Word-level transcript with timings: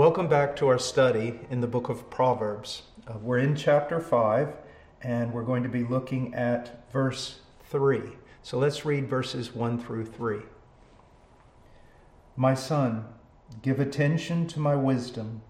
Welcome 0.00 0.28
back 0.28 0.56
to 0.56 0.68
our 0.68 0.78
study 0.78 1.40
in 1.50 1.60
the 1.60 1.66
book 1.66 1.90
of 1.90 2.08
Proverbs. 2.08 2.84
Uh, 3.06 3.18
we're 3.18 3.36
in 3.36 3.54
chapter 3.54 4.00
5, 4.00 4.56
and 5.02 5.30
we're 5.30 5.42
going 5.42 5.62
to 5.62 5.68
be 5.68 5.84
looking 5.84 6.32
at 6.32 6.90
verse 6.90 7.40
3. 7.68 8.00
So 8.42 8.56
let's 8.56 8.86
read 8.86 9.10
verses 9.10 9.54
1 9.54 9.78
through 9.78 10.06
3. 10.06 10.38
My 12.34 12.54
son, 12.54 13.08
give 13.60 13.78
attention 13.78 14.46
to 14.46 14.58
my 14.58 14.74
wisdom, 14.74 15.42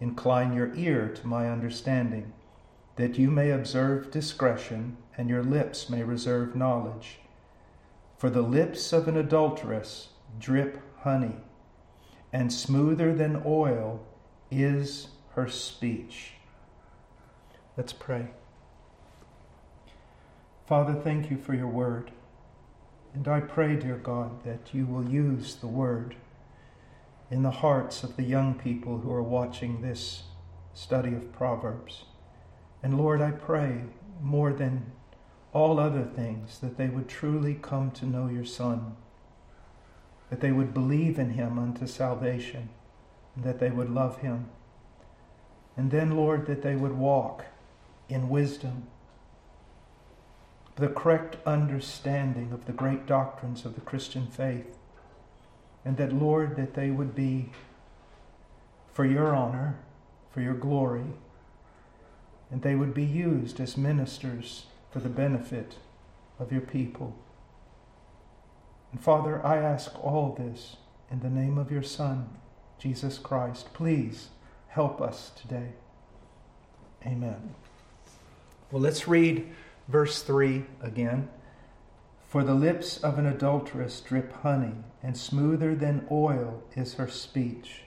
incline 0.00 0.52
your 0.52 0.74
ear 0.74 1.08
to 1.08 1.26
my 1.26 1.48
understanding, 1.48 2.34
that 2.96 3.18
you 3.18 3.30
may 3.30 3.52
observe 3.52 4.10
discretion, 4.10 4.98
and 5.16 5.30
your 5.30 5.42
lips 5.42 5.88
may 5.88 6.02
reserve 6.02 6.54
knowledge. 6.54 7.20
For 8.18 8.28
the 8.28 8.42
lips 8.42 8.92
of 8.92 9.08
an 9.08 9.16
adulteress 9.16 10.08
drip 10.38 10.82
honey 11.04 11.36
and 12.34 12.52
smoother 12.52 13.14
than 13.14 13.40
oil 13.46 14.04
is 14.50 15.06
her 15.36 15.48
speech. 15.48 16.32
Let's 17.76 17.92
pray. 17.92 18.30
Father, 20.66 20.94
thank 20.94 21.30
you 21.30 21.36
for 21.36 21.54
your 21.54 21.68
word. 21.68 22.10
And 23.14 23.28
I 23.28 23.38
pray, 23.38 23.76
dear 23.76 23.98
God, 23.98 24.42
that 24.42 24.74
you 24.74 24.84
will 24.84 25.08
use 25.08 25.54
the 25.54 25.68
word 25.68 26.16
in 27.30 27.44
the 27.44 27.52
hearts 27.52 28.02
of 28.02 28.16
the 28.16 28.24
young 28.24 28.54
people 28.54 28.98
who 28.98 29.12
are 29.12 29.22
watching 29.22 29.80
this 29.80 30.24
study 30.72 31.14
of 31.14 31.32
Proverbs. 31.32 32.02
And 32.82 32.98
Lord, 32.98 33.22
I 33.22 33.30
pray 33.30 33.82
more 34.20 34.52
than 34.52 34.90
all 35.52 35.78
other 35.78 36.02
things 36.02 36.58
that 36.58 36.78
they 36.78 36.88
would 36.88 37.08
truly 37.08 37.54
come 37.54 37.92
to 37.92 38.06
know 38.06 38.26
your 38.26 38.44
Son 38.44 38.96
that 40.34 40.40
they 40.40 40.50
would 40.50 40.74
believe 40.74 41.16
in 41.16 41.30
him 41.30 41.60
unto 41.60 41.86
salvation, 41.86 42.68
and 43.36 43.44
that 43.44 43.60
they 43.60 43.70
would 43.70 43.88
love 43.88 44.18
him. 44.18 44.46
And 45.76 45.92
then, 45.92 46.16
Lord, 46.16 46.46
that 46.46 46.60
they 46.60 46.74
would 46.74 46.98
walk 46.98 47.44
in 48.08 48.28
wisdom, 48.28 48.88
the 50.74 50.88
correct 50.88 51.36
understanding 51.46 52.50
of 52.50 52.66
the 52.66 52.72
great 52.72 53.06
doctrines 53.06 53.64
of 53.64 53.76
the 53.76 53.80
Christian 53.80 54.26
faith. 54.26 54.76
And 55.84 55.98
that, 55.98 56.12
Lord, 56.12 56.56
that 56.56 56.74
they 56.74 56.90
would 56.90 57.14
be 57.14 57.50
for 58.92 59.04
your 59.04 59.36
honor, 59.36 59.76
for 60.32 60.40
your 60.40 60.54
glory, 60.54 61.12
and 62.50 62.62
they 62.62 62.74
would 62.74 62.92
be 62.92 63.04
used 63.04 63.60
as 63.60 63.76
ministers 63.76 64.66
for 64.90 64.98
the 64.98 65.08
benefit 65.08 65.76
of 66.40 66.50
your 66.50 66.60
people. 66.60 67.14
And 68.94 69.02
Father, 69.02 69.44
I 69.44 69.56
ask 69.56 69.92
all 70.04 70.36
this 70.38 70.76
in 71.10 71.18
the 71.18 71.28
name 71.28 71.58
of 71.58 71.72
your 71.72 71.82
Son, 71.82 72.28
Jesus 72.78 73.18
Christ. 73.18 73.74
Please 73.74 74.28
help 74.68 75.00
us 75.00 75.32
today. 75.34 75.70
Amen. 77.04 77.56
Well, 78.70 78.80
let's 78.80 79.08
read 79.08 79.48
verse 79.88 80.22
3 80.22 80.66
again. 80.80 81.28
For 82.28 82.44
the 82.44 82.54
lips 82.54 82.98
of 82.98 83.18
an 83.18 83.26
adulteress 83.26 84.00
drip 84.00 84.32
honey, 84.42 84.76
and 85.02 85.16
smoother 85.18 85.74
than 85.74 86.06
oil 86.08 86.62
is 86.76 86.94
her 86.94 87.08
speech. 87.08 87.80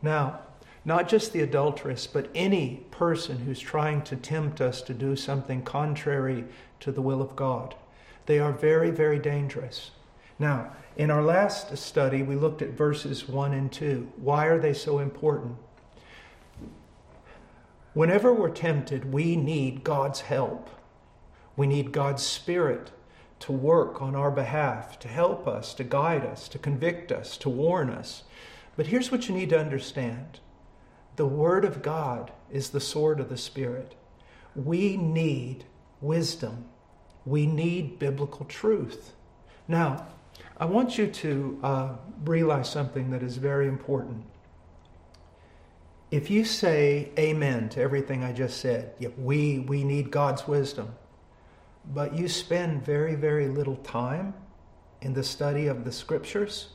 Now, 0.00 0.40
not 0.86 1.06
just 1.06 1.34
the 1.34 1.42
adulteress, 1.42 2.06
but 2.06 2.30
any 2.34 2.86
person 2.90 3.40
who's 3.40 3.60
trying 3.60 4.00
to 4.04 4.16
tempt 4.16 4.62
us 4.62 4.80
to 4.82 4.94
do 4.94 5.16
something 5.16 5.60
contrary 5.60 6.46
to 6.80 6.90
the 6.92 7.02
will 7.02 7.20
of 7.20 7.36
God. 7.36 7.74
They 8.24 8.38
are 8.38 8.52
very, 8.52 8.90
very 8.90 9.18
dangerous. 9.18 9.90
Now, 10.40 10.72
in 10.96 11.10
our 11.10 11.22
last 11.22 11.76
study, 11.76 12.22
we 12.22 12.34
looked 12.34 12.62
at 12.62 12.70
verses 12.70 13.28
1 13.28 13.52
and 13.52 13.70
2. 13.70 14.10
Why 14.16 14.46
are 14.46 14.58
they 14.58 14.72
so 14.72 14.98
important? 14.98 15.56
Whenever 17.92 18.32
we're 18.32 18.50
tempted, 18.50 19.12
we 19.12 19.36
need 19.36 19.84
God's 19.84 20.22
help. 20.22 20.70
We 21.56 21.66
need 21.66 21.92
God's 21.92 22.22
Spirit 22.22 22.90
to 23.40 23.52
work 23.52 24.00
on 24.00 24.14
our 24.14 24.30
behalf, 24.30 24.98
to 25.00 25.08
help 25.08 25.46
us, 25.46 25.74
to 25.74 25.84
guide 25.84 26.24
us, 26.24 26.48
to 26.48 26.58
convict 26.58 27.12
us, 27.12 27.36
to 27.38 27.50
warn 27.50 27.90
us. 27.90 28.22
But 28.76 28.86
here's 28.86 29.12
what 29.12 29.28
you 29.28 29.34
need 29.34 29.50
to 29.50 29.60
understand 29.60 30.40
the 31.16 31.26
Word 31.26 31.66
of 31.66 31.82
God 31.82 32.32
is 32.50 32.70
the 32.70 32.80
sword 32.80 33.20
of 33.20 33.28
the 33.28 33.36
Spirit. 33.36 33.94
We 34.54 34.96
need 34.96 35.64
wisdom, 36.00 36.64
we 37.26 37.46
need 37.46 37.98
biblical 37.98 38.46
truth. 38.46 39.12
Now, 39.68 40.06
I 40.60 40.66
want 40.66 40.98
you 40.98 41.06
to 41.06 41.58
uh, 41.62 41.88
realize 42.26 42.68
something 42.68 43.10
that 43.12 43.22
is 43.22 43.38
very 43.38 43.66
important. 43.66 44.24
If 46.10 46.30
you 46.30 46.44
say 46.44 47.12
amen 47.18 47.70
to 47.70 47.80
everything 47.80 48.22
I 48.22 48.32
just 48.32 48.60
said, 48.60 48.92
yeah, 48.98 49.08
we, 49.16 49.60
we 49.60 49.84
need 49.84 50.10
God's 50.10 50.46
wisdom, 50.46 50.94
but 51.94 52.14
you 52.14 52.28
spend 52.28 52.84
very, 52.84 53.14
very 53.14 53.48
little 53.48 53.76
time 53.76 54.34
in 55.00 55.14
the 55.14 55.24
study 55.24 55.66
of 55.66 55.86
the 55.86 55.92
scriptures, 55.92 56.68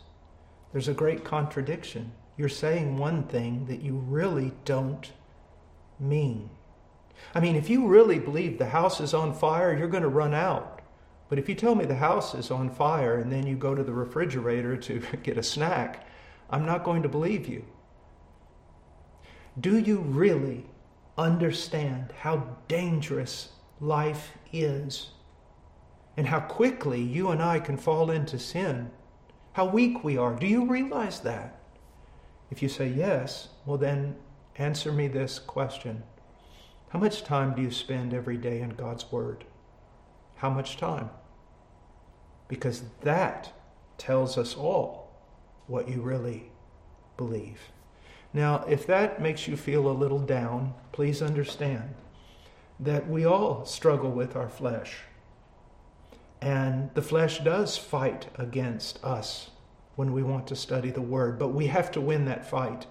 there's 0.71 0.87
a 0.87 0.93
great 0.93 1.23
contradiction. 1.23 2.11
You're 2.37 2.49
saying 2.49 2.97
one 2.97 3.25
thing 3.27 3.67
that 3.67 3.83
you 3.83 3.97
really 3.97 4.51
don't 4.65 5.11
mean. 5.99 6.49
I 7.35 7.39
mean, 7.39 7.55
if 7.55 7.69
you 7.69 7.85
really 7.85 8.17
believe 8.17 8.57
the 8.57 8.65
house 8.65 8.99
is 8.99 9.13
on 9.13 9.35
fire, 9.35 9.77
you're 9.77 9.87
going 9.87 10.01
to 10.01 10.09
run 10.09 10.33
out. 10.33 10.74
But 11.27 11.39
if 11.39 11.49
you 11.49 11.55
tell 11.55 11.75
me 11.75 11.85
the 11.85 11.95
house 11.95 12.35
is 12.35 12.51
on 12.51 12.69
fire 12.69 13.15
and 13.15 13.31
then 13.31 13.47
you 13.47 13.55
go 13.55 13.73
to 13.73 13.83
the 13.83 13.93
refrigerator 13.93 14.77
to 14.77 14.99
get 15.23 15.37
a 15.37 15.43
snack, 15.43 16.07
I'm 16.49 16.65
not 16.65 16.83
going 16.83 17.01
to 17.03 17.09
believe 17.09 17.47
you. 17.47 17.65
Do 19.59 19.77
you 19.79 19.99
really 19.99 20.65
understand 21.17 22.13
how 22.19 22.57
dangerous 22.67 23.49
life 23.79 24.31
is 24.51 25.11
and 26.17 26.27
how 26.27 26.41
quickly 26.41 27.01
you 27.01 27.29
and 27.29 27.41
I 27.41 27.59
can 27.59 27.77
fall 27.77 28.11
into 28.11 28.37
sin? 28.37 28.91
How 29.53 29.65
weak 29.65 30.03
we 30.03 30.17
are. 30.17 30.35
Do 30.35 30.47
you 30.47 30.65
realize 30.65 31.21
that? 31.21 31.59
If 32.51 32.61
you 32.61 32.69
say 32.69 32.87
yes, 32.89 33.49
well, 33.65 33.77
then 33.77 34.17
answer 34.57 34.91
me 34.91 35.07
this 35.07 35.39
question 35.39 36.03
How 36.89 36.99
much 36.99 37.23
time 37.23 37.55
do 37.55 37.61
you 37.61 37.71
spend 37.71 38.13
every 38.13 38.37
day 38.37 38.61
in 38.61 38.69
God's 38.71 39.11
Word? 39.11 39.45
How 40.35 40.49
much 40.49 40.77
time? 40.77 41.09
Because 42.47 42.83
that 43.01 43.51
tells 43.97 44.37
us 44.37 44.55
all 44.55 45.11
what 45.67 45.87
you 45.89 46.01
really 46.01 46.51
believe. 47.17 47.59
Now, 48.33 48.65
if 48.67 48.85
that 48.87 49.21
makes 49.21 49.47
you 49.47 49.55
feel 49.55 49.87
a 49.87 49.93
little 49.93 50.19
down, 50.19 50.73
please 50.91 51.21
understand 51.21 51.95
that 52.79 53.09
we 53.09 53.25
all 53.25 53.65
struggle 53.65 54.11
with 54.11 54.35
our 54.35 54.49
flesh. 54.49 54.97
And 56.41 56.93
the 56.93 57.01
flesh 57.01 57.39
does 57.39 57.77
fight 57.77 58.27
against 58.35 59.03
us 59.03 59.51
when 59.95 60.11
we 60.11 60.21
want 60.21 60.47
to 60.47 60.55
study 60.55 60.91
the 60.91 61.01
Word, 61.01 61.39
but 61.39 61.49
we 61.49 61.67
have 61.67 61.89
to 61.91 62.01
win 62.01 62.25
that 62.25 62.47
fight. 62.47 62.85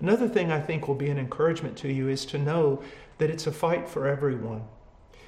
Another 0.00 0.28
thing 0.28 0.50
I 0.50 0.60
think 0.60 0.88
will 0.88 0.94
be 0.94 1.10
an 1.10 1.18
encouragement 1.18 1.76
to 1.78 1.92
you 1.92 2.08
is 2.08 2.24
to 2.26 2.38
know 2.38 2.82
that 3.18 3.30
it's 3.30 3.46
a 3.46 3.52
fight 3.52 3.88
for 3.88 4.08
everyone. 4.08 4.62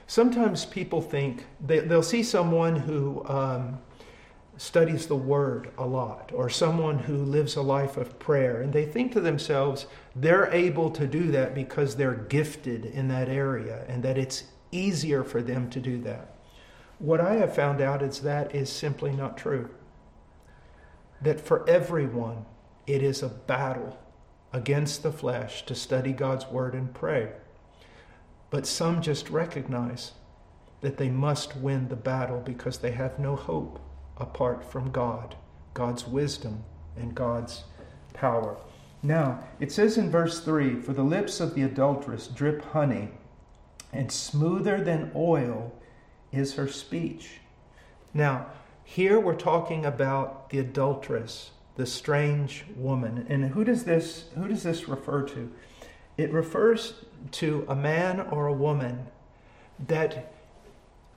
Sometimes 0.06 0.64
people 0.64 1.00
think 1.00 1.46
they, 1.64 1.80
they'll 1.80 2.02
see 2.02 2.22
someone 2.22 2.76
who 2.76 3.24
um, 3.26 3.78
studies 4.56 5.06
the 5.06 5.16
Word 5.16 5.70
a 5.78 5.86
lot, 5.86 6.30
or 6.34 6.48
someone 6.48 6.98
who 6.98 7.16
lives 7.16 7.56
a 7.56 7.62
life 7.62 7.96
of 7.96 8.18
prayer, 8.18 8.60
and 8.60 8.72
they 8.72 8.84
think 8.84 9.12
to 9.12 9.20
themselves 9.20 9.86
they're 10.14 10.50
able 10.52 10.90
to 10.90 11.06
do 11.06 11.30
that 11.30 11.54
because 11.54 11.96
they're 11.96 12.14
gifted 12.14 12.84
in 12.84 13.08
that 13.08 13.28
area 13.28 13.84
and 13.88 14.02
that 14.02 14.18
it's 14.18 14.44
easier 14.70 15.24
for 15.24 15.42
them 15.42 15.68
to 15.70 15.80
do 15.80 16.00
that. 16.02 16.36
What 16.98 17.20
I 17.20 17.34
have 17.34 17.54
found 17.54 17.80
out 17.80 18.02
is 18.02 18.20
that 18.20 18.54
is 18.54 18.70
simply 18.70 19.12
not 19.12 19.36
true. 19.36 19.70
That 21.20 21.40
for 21.40 21.68
everyone, 21.68 22.44
it 22.86 23.02
is 23.02 23.22
a 23.22 23.28
battle 23.28 23.98
against 24.52 25.02
the 25.02 25.12
flesh 25.12 25.64
to 25.66 25.74
study 25.74 26.12
God's 26.12 26.46
Word 26.46 26.74
and 26.74 26.92
pray. 26.92 27.32
But 28.52 28.66
some 28.66 29.00
just 29.00 29.30
recognize 29.30 30.12
that 30.82 30.98
they 30.98 31.08
must 31.08 31.56
win 31.56 31.88
the 31.88 31.96
battle 31.96 32.38
because 32.38 32.78
they 32.78 32.90
have 32.90 33.18
no 33.18 33.34
hope 33.34 33.80
apart 34.18 34.62
from 34.62 34.90
God, 34.90 35.36
God's 35.72 36.06
wisdom, 36.06 36.64
and 36.94 37.14
God's 37.14 37.64
power. 38.12 38.58
Now, 39.02 39.42
it 39.58 39.72
says 39.72 39.96
in 39.96 40.10
verse 40.10 40.40
3 40.40 40.82
For 40.82 40.92
the 40.92 41.02
lips 41.02 41.40
of 41.40 41.54
the 41.54 41.62
adulteress 41.62 42.26
drip 42.26 42.62
honey, 42.62 43.12
and 43.90 44.12
smoother 44.12 44.84
than 44.84 45.12
oil 45.16 45.72
is 46.30 46.56
her 46.56 46.68
speech. 46.68 47.40
Now, 48.12 48.48
here 48.84 49.18
we're 49.18 49.34
talking 49.34 49.86
about 49.86 50.50
the 50.50 50.58
adulteress, 50.58 51.52
the 51.76 51.86
strange 51.86 52.66
woman. 52.76 53.24
And 53.30 53.46
who 53.46 53.64
does 53.64 53.84
this 53.84 54.26
who 54.34 54.46
does 54.46 54.62
this 54.62 54.88
refer 54.88 55.22
to? 55.28 55.50
It 56.16 56.32
refers 56.32 56.94
to 57.32 57.64
a 57.68 57.74
man 57.74 58.20
or 58.20 58.46
a 58.46 58.52
woman 58.52 59.06
that 59.86 60.32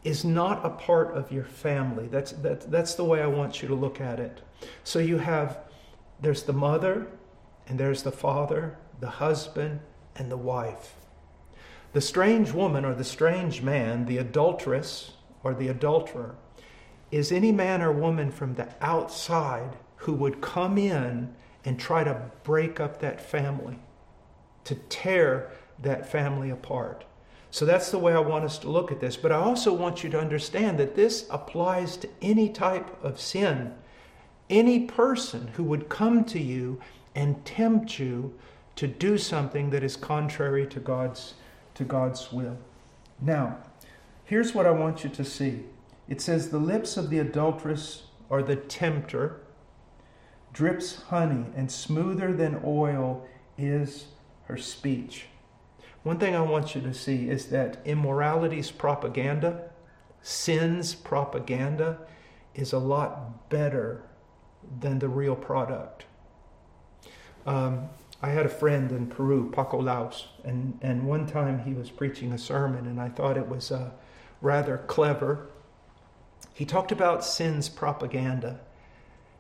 is 0.04 0.24
not 0.24 0.66
a 0.66 0.70
part 0.70 1.16
of 1.16 1.32
your 1.32 1.44
family. 1.44 2.08
That's, 2.08 2.32
that, 2.34 2.70
that's 2.72 2.96
the 2.96 3.04
way 3.04 3.22
I 3.22 3.28
want 3.28 3.62
you 3.62 3.68
to 3.68 3.76
look 3.76 4.00
at 4.00 4.20
it. 4.20 4.42
So 4.84 5.00
you 5.00 5.18
have, 5.18 5.58
there's 6.22 6.44
the 6.44 6.54
mother, 6.54 7.08
and 7.68 7.80
there's 7.80 8.04
the 8.04 8.12
father, 8.12 8.78
the 9.00 9.10
husband, 9.10 9.80
and 10.16 10.32
the 10.32 10.38
wife. 10.38 10.96
The 11.94 12.02
strange 12.02 12.52
woman 12.52 12.86
or 12.86 12.94
the 12.94 13.04
strange 13.04 13.62
man, 13.62 14.06
the 14.06 14.18
adulteress 14.18 15.14
or 15.44 15.54
the 15.54 15.70
adulterer, 15.70 16.36
is 17.12 17.32
any 17.32 17.52
man 17.52 17.82
or 17.82 17.92
woman 17.92 18.32
from 18.32 18.56
the 18.56 18.68
outside 18.82 19.78
who 19.98 20.14
would 20.14 20.42
come 20.42 20.78
in 20.78 21.34
and 21.64 21.80
try 21.80 22.04
to 22.04 22.30
break 22.44 22.80
up 22.80 23.00
that 23.00 23.20
family, 23.20 23.80
to 24.66 24.76
tear 24.76 25.52
that 25.82 26.10
family 26.10 26.50
apart. 26.50 27.06
So 27.52 27.66
that's 27.66 27.90
the 27.90 28.00
way 28.00 28.14
I 28.14 28.20
want 28.20 28.44
us 28.44 28.58
to 28.60 28.70
look 28.70 28.92
at 28.92 29.00
this. 29.00 29.16
But 29.16 29.32
I 29.32 29.36
also 29.36 29.74
want 29.74 30.04
you 30.04 30.10
to 30.10 30.20
understand 30.20 30.78
that 30.80 30.96
this 30.96 31.26
applies 31.30 31.96
to 31.98 32.10
any 32.22 32.50
type 32.50 33.02
of 33.02 33.20
sin. 33.20 33.74
Any 34.50 34.82
person 34.82 35.48
who 35.56 35.64
would 35.64 35.88
come 35.88 36.26
to 36.26 36.40
you 36.40 36.82
and 37.16 37.46
tempt 37.46 37.98
you 37.98 38.34
to 38.76 38.88
do 38.88 39.18
something 39.18 39.70
that 39.70 39.84
is 39.84 39.96
contrary 39.96 40.68
to 40.68 40.80
God's, 40.80 41.36
to 41.76 41.86
God's 41.86 42.32
will. 42.32 42.58
Now, 43.22 43.58
here's 44.26 44.54
what 44.54 44.66
I 44.66 44.72
want 44.72 45.04
you 45.04 45.10
to 45.12 45.24
see 45.24 45.64
it 46.08 46.22
says, 46.22 46.50
The 46.50 46.58
lips 46.58 46.98
of 46.98 47.10
the 47.10 47.20
adulteress 47.20 48.04
or 48.30 48.44
the 48.44 48.58
tempter 48.58 49.40
drips 50.52 51.04
honey, 51.04 51.46
and 51.56 51.72
smoother 51.72 52.34
than 52.34 52.62
oil 52.66 53.26
is 53.58 54.08
her 54.48 54.58
speech. 54.58 55.28
One 56.04 56.20
thing 56.20 56.36
I 56.36 56.42
want 56.42 56.76
you 56.76 56.82
to 56.82 56.94
see 56.94 57.30
is 57.30 57.48
that 57.48 57.82
immorality's 57.86 58.72
propaganda, 58.72 59.70
sin's 60.22 60.94
propaganda, 60.94 62.00
is 62.54 62.74
a 62.74 62.80
lot 62.80 63.50
better 63.50 64.04
than 64.80 65.00
the 65.00 65.10
real 65.10 65.36
product. 65.36 66.06
Um, 67.46 67.90
I 68.22 68.30
had 68.30 68.46
a 68.46 68.50
friend 68.50 68.92
in 68.92 69.08
Peru, 69.08 69.52
Paco 69.52 69.82
Laos, 69.82 70.28
and, 70.44 70.80
and 70.82 71.08
one 71.08 71.28
time 71.28 71.60
he 71.60 71.74
was 71.74 71.92
preaching 71.92 72.32
a 72.32 72.38
sermon, 72.38 72.88
and 72.88 73.00
I 73.00 73.10
thought 73.10 73.38
it 73.38 73.48
was 73.48 73.72
uh, 73.72 73.92
rather 74.42 74.78
clever. 74.78 75.50
He 76.54 76.66
talked 76.66 76.92
about 76.92 77.26
sin's 77.26 77.70
propaganda. 77.70 78.62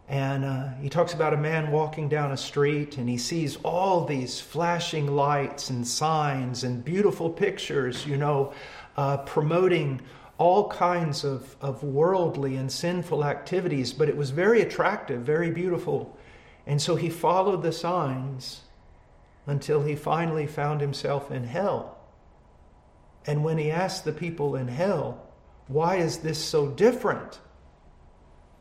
And 0.07 0.46
uh, 0.46 0.69
he 0.81 0.90
talks 0.90 1.13
about 1.13 1.34
a 1.34 1.38
man 1.38 1.72
walking 1.72 2.10
down 2.10 2.31
a 2.31 2.38
street 2.38 2.98
and 2.98 3.10
he 3.10 3.18
sees 3.18 3.57
all 3.63 4.06
these 4.06 4.40
flashing 4.40 5.16
lights 5.16 5.72
and 5.72 5.88
signs 5.88 6.63
and 6.63 6.86
beautiful 6.86 7.30
pictures, 7.30 8.06
you 8.06 8.18
know, 8.18 8.54
uh, 8.98 9.18
promoting 9.18 10.02
all 10.38 10.69
kinds 10.69 11.24
of, 11.24 11.56
of 11.60 11.84
worldly 11.84 12.56
and 12.56 12.72
sinful 12.72 13.25
activities. 13.25 13.94
But 13.94 14.10
it 14.10 14.16
was 14.16 14.30
very 14.30 14.62
attractive, 14.62 15.22
very 15.22 15.50
beautiful. 15.50 16.16
And 16.68 16.80
so 16.80 16.96
he 16.96 17.10
followed 17.10 17.63
the 17.63 17.72
signs 17.72 18.62
until 19.48 19.84
he 19.84 19.96
finally 19.96 20.46
found 20.46 20.81
himself 20.81 21.31
in 21.31 21.46
hell. 21.46 21.98
And 23.25 23.44
when 23.44 23.57
he 23.57 23.72
asked 23.72 24.06
the 24.06 24.12
people 24.12 24.56
in 24.56 24.68
hell, 24.68 25.24
why 25.68 25.96
is 25.96 26.19
this 26.19 26.38
so 26.38 26.68
different? 26.68 27.40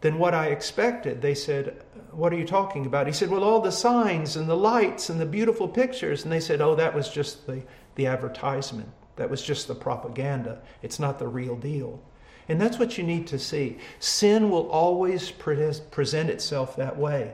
Than 0.05 0.19
what 0.19 0.35
I 0.35 0.49
expected. 0.49 1.23
They 1.23 1.35
said, 1.35 1.83
What 2.11 2.31
are 2.31 2.37
you 2.37 2.45
talking 2.45 2.85
about? 2.85 3.07
He 3.07 3.13
said, 3.15 3.31
Well, 3.31 3.43
all 3.43 3.63
the 3.63 3.73
signs 3.73 4.37
and 4.37 4.47
the 4.47 4.55
lights 4.55 5.09
and 5.09 5.19
the 5.19 5.25
beautiful 5.25 5.67
pictures. 5.67 6.25
And 6.25 6.31
they 6.31 6.41
said, 6.41 6.61
Oh, 6.61 6.75
that 6.75 6.95
was 6.95 7.09
just 7.09 7.47
the, 7.47 7.63
the 7.95 8.07
advertisement. 8.07 8.91
That 9.17 9.31
was 9.31 9.41
just 9.41 9.67
the 9.67 9.75
propaganda. 9.75 10.61
It's 10.83 11.01
not 11.01 11.19
the 11.19 11.27
real 11.27 11.57
deal. 11.57 12.03
And 12.51 12.61
that's 12.61 12.79
what 12.79 12.99
you 12.99 13.05
need 13.05 13.27
to 13.29 13.39
see. 13.39 13.79
Sin 13.99 14.51
will 14.51 14.69
always 14.69 15.31
pre- 15.31 15.73
present 15.91 16.29
itself 16.29 16.77
that 16.77 16.99
way, 16.99 17.33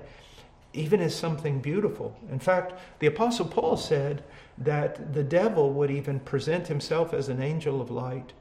even 0.73 1.01
as 1.01 1.13
something 1.13 1.59
beautiful. 1.61 2.17
In 2.31 2.39
fact, 2.39 2.75
the 3.01 3.09
Apostle 3.09 3.47
Paul 3.47 3.79
said 3.79 4.23
that 4.59 5.13
the 5.13 5.25
devil 5.25 5.73
would 5.73 5.91
even 5.91 6.21
present 6.21 6.69
himself 6.69 7.13
as 7.15 7.29
an 7.29 7.43
angel 7.43 7.81
of 7.83 7.91
light. 7.91 8.33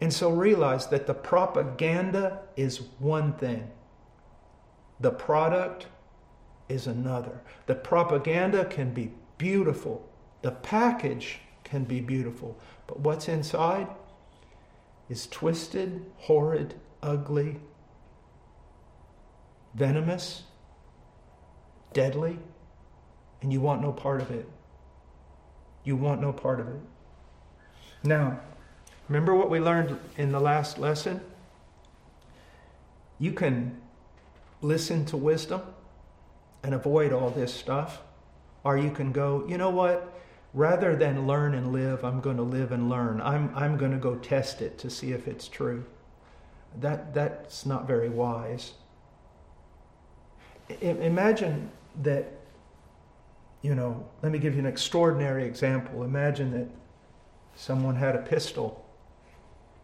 And 0.00 0.12
so 0.12 0.30
realize 0.30 0.86
that 0.86 1.06
the 1.06 1.14
propaganda 1.14 2.40
is 2.56 2.80
one 2.98 3.34
thing, 3.34 3.70
the 4.98 5.10
product 5.10 5.86
is 6.68 6.86
another. 6.86 7.40
The 7.66 7.74
propaganda 7.74 8.64
can 8.64 8.94
be 8.94 9.12
beautiful, 9.36 10.08
the 10.42 10.52
package 10.52 11.40
can 11.64 11.84
be 11.84 12.00
beautiful, 12.00 12.58
but 12.86 13.00
what's 13.00 13.28
inside 13.28 13.88
is 15.08 15.26
twisted, 15.26 16.06
horrid, 16.16 16.74
ugly, 17.02 17.56
venomous, 19.74 20.44
deadly, 21.92 22.38
and 23.42 23.52
you 23.52 23.60
want 23.60 23.82
no 23.82 23.92
part 23.92 24.20
of 24.20 24.30
it. 24.30 24.48
You 25.84 25.96
want 25.96 26.20
no 26.20 26.32
part 26.32 26.60
of 26.60 26.68
it. 26.68 26.80
Now, 28.04 28.40
Remember 29.10 29.34
what 29.34 29.50
we 29.50 29.58
learned 29.58 29.98
in 30.16 30.30
the 30.30 30.38
last 30.38 30.78
lesson? 30.78 31.20
You 33.18 33.32
can 33.32 33.76
listen 34.62 35.04
to 35.06 35.16
wisdom 35.16 35.62
and 36.62 36.74
avoid 36.74 37.12
all 37.12 37.30
this 37.30 37.52
stuff, 37.52 38.02
or 38.62 38.78
you 38.78 38.92
can 38.92 39.10
go, 39.10 39.44
you 39.48 39.58
know 39.58 39.70
what? 39.70 40.16
Rather 40.54 40.94
than 40.94 41.26
learn 41.26 41.54
and 41.54 41.72
live, 41.72 42.04
I'm 42.04 42.20
going 42.20 42.36
to 42.36 42.44
live 42.44 42.70
and 42.70 42.88
learn. 42.88 43.20
I'm, 43.20 43.52
I'm 43.56 43.76
going 43.76 43.90
to 43.90 43.98
go 43.98 44.14
test 44.14 44.62
it 44.62 44.78
to 44.78 44.88
see 44.88 45.10
if 45.10 45.26
it's 45.26 45.48
true. 45.48 45.84
That, 46.78 47.12
that's 47.12 47.66
not 47.66 47.88
very 47.88 48.08
wise. 48.08 48.74
I, 50.70 50.84
imagine 50.84 51.68
that, 52.02 52.30
you 53.62 53.74
know, 53.74 54.06
let 54.22 54.30
me 54.30 54.38
give 54.38 54.54
you 54.54 54.60
an 54.60 54.66
extraordinary 54.66 55.46
example. 55.46 56.04
Imagine 56.04 56.52
that 56.52 56.68
someone 57.56 57.96
had 57.96 58.14
a 58.14 58.22
pistol 58.22 58.86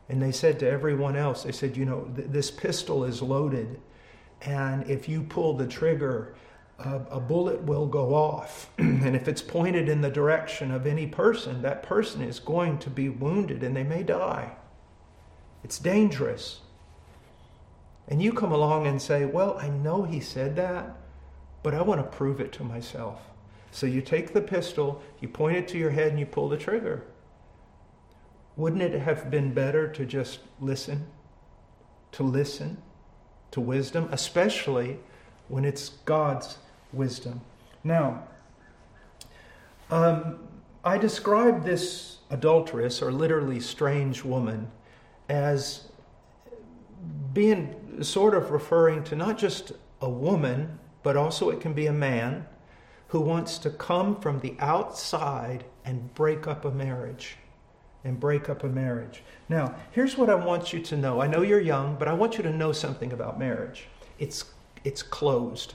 and 0.09 0.23
they 0.23 0.33
said 0.33 0.59
to 0.61 0.71
everyone 0.71 1.17
else, 1.17 1.43
they 1.43 1.53
said, 1.53 1.77
you 1.77 1.85
know, 1.85 2.11
th- 2.15 2.29
this 2.29 2.51
pistol 2.51 3.05
is 3.05 3.23
loaded, 3.23 3.81
and 4.43 4.89
if 4.89 5.09
you 5.09 5.23
pull 5.23 5.57
the 5.57 5.67
trigger, 5.67 6.35
a 6.79 7.21
bullet 7.21 7.63
will 7.63 7.87
go 7.87 8.15
off. 8.15 8.71
and 8.79 9.17
if 9.17 9.29
it's 9.29 9.43
pointed 9.43 9.89
in 9.89 10.03
the 10.03 10.11
direction 10.11 10.71
of 10.71 10.87
any 10.87 11.07
person, 11.07 11.63
that 11.63 11.83
person 11.83 12.23
is 12.23 12.39
going 12.39 12.79
to 12.79 12.91
be 12.91 13.09
wounded 13.09 13.63
and 13.63 13.75
they 13.75 13.83
may 13.83 14.03
die. 14.03 14.53
It's 15.65 15.79
dangerous. 15.79 16.61
And 18.09 18.23
you 18.23 18.33
come 18.33 18.53
along 18.53 18.87
and 18.87 19.01
say, 19.01 19.25
well, 19.25 19.59
I 19.59 19.69
know 19.69 20.03
he 20.03 20.21
said 20.21 20.55
that, 20.57 20.97
but 21.63 21.75
I 21.75 21.83
want 21.83 22.01
to 22.01 22.17
prove 22.17 22.41
it 22.41 22.53
to 22.53 22.65
myself. 22.65 23.21
So 23.73 23.87
you 23.87 24.01
take 24.01 24.33
the 24.33 24.41
pistol, 24.41 25.03
you 25.21 25.29
point 25.29 25.57
it 25.57 25.69
to 25.69 25.79
your 25.79 25.91
head, 25.91 26.11
and 26.11 26.21
you 26.21 26.27
pull 26.27 26.49
the 26.49 26.57
trigger. 26.57 27.05
Wouldn't 28.57 28.83
it 28.83 28.99
have 28.99 29.31
been 29.31 29.53
better 29.53 29.87
to 29.89 30.07
just 30.07 30.41
listen? 30.61 31.07
To 32.13 32.23
listen 32.23 32.79
to 33.51 33.61
wisdom, 33.61 34.09
especially 34.11 34.99
when 35.49 35.65
it's 35.65 35.91
God's 36.05 36.59
wisdom. 36.93 37.41
Now, 37.85 38.25
um, 39.91 40.41
I 40.85 40.99
describe 40.99 41.65
this 41.65 42.19
adulteress, 42.31 43.03
or 43.03 43.13
literally 43.13 43.61
strange 43.61 44.25
woman, 44.25 44.71
as 45.29 45.89
being 47.33 48.03
sort 48.03 48.35
of 48.35 48.51
referring 48.51 49.05
to 49.05 49.17
not 49.17 49.39
just 49.39 49.73
a 50.01 50.09
woman, 50.09 50.79
but 51.03 51.17
also 51.17 51.51
it 51.51 51.61
can 51.61 51.73
be 51.73 51.87
a 51.87 51.93
man 51.93 52.47
who 53.09 53.21
wants 53.21 53.59
to 53.59 53.71
come 53.71 54.21
from 54.21 54.41
the 54.41 54.57
outside 54.59 55.65
and 55.85 56.13
break 56.15 56.47
up 56.47 56.65
a 56.65 56.71
marriage 56.71 57.37
and 58.07 58.21
break 58.21 58.49
up 58.49 58.63
a 58.63 58.69
marriage. 58.69 59.25
Now, 59.49 59.75
here's 59.91 60.17
what 60.17 60.31
I 60.31 60.37
want 60.37 60.73
you 60.73 60.81
to 60.81 60.97
know. 60.97 61.21
I 61.21 61.27
know 61.27 61.43
you're 61.43 61.61
young, 61.61 61.97
but 61.99 62.07
I 62.07 62.13
want 62.13 62.37
you 62.37 62.45
to 62.45 62.53
know 62.53 62.71
something 62.71 63.13
about 63.13 63.37
marriage. 63.37 63.89
It's 64.21 64.45
it's 64.85 65.03
closed. 65.03 65.75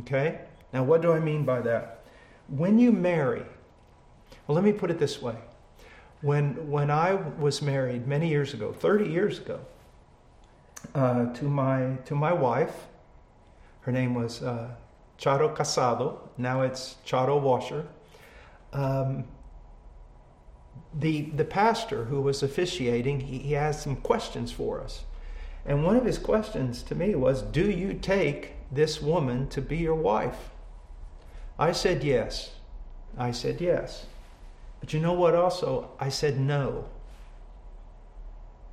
Okay? 0.00 0.40
Now, 0.72 0.82
what 0.82 1.00
do 1.00 1.12
I 1.12 1.20
mean 1.20 1.44
by 1.44 1.60
that? 1.60 2.04
When 2.48 2.80
you 2.80 2.90
marry, 2.90 3.44
well, 4.46 4.56
let 4.56 4.64
me 4.64 4.72
put 4.72 4.90
it 4.90 4.98
this 4.98 5.22
way. 5.22 5.36
When 6.22 6.68
when 6.68 6.90
I 6.90 7.14
was 7.14 7.62
married 7.62 8.04
many 8.04 8.28
years 8.28 8.52
ago, 8.52 8.72
30 8.72 9.08
years 9.08 9.38
ago, 9.38 9.60
uh, 10.96 11.26
to 11.34 11.44
my 11.44 11.98
to 12.04 12.16
my 12.16 12.32
wife, 12.32 12.88
her 13.82 13.92
name 13.92 14.14
was 14.14 14.42
uh, 14.42 14.70
Charo 15.20 15.54
Casado. 15.56 16.18
Now 16.36 16.62
it's 16.62 16.96
Charo 17.06 17.40
Washer. 17.40 17.86
Um, 18.72 19.24
the, 20.92 21.22
the 21.22 21.44
pastor 21.44 22.04
who 22.06 22.20
was 22.20 22.42
officiating, 22.42 23.20
he, 23.20 23.38
he 23.38 23.56
asked 23.56 23.82
some 23.82 23.96
questions 23.96 24.50
for 24.50 24.80
us. 24.80 25.04
And 25.64 25.84
one 25.84 25.96
of 25.96 26.04
his 26.04 26.18
questions 26.18 26.82
to 26.84 26.94
me 26.94 27.14
was, 27.14 27.42
Do 27.42 27.70
you 27.70 27.94
take 27.94 28.54
this 28.72 29.00
woman 29.00 29.48
to 29.48 29.60
be 29.60 29.76
your 29.76 29.94
wife? 29.94 30.50
I 31.58 31.72
said 31.72 32.02
yes. 32.02 32.52
I 33.18 33.32
said 33.32 33.60
yes. 33.60 34.06
But 34.80 34.92
you 34.92 35.00
know 35.00 35.12
what 35.12 35.34
also? 35.34 35.90
I 36.00 36.08
said 36.08 36.40
no. 36.40 36.88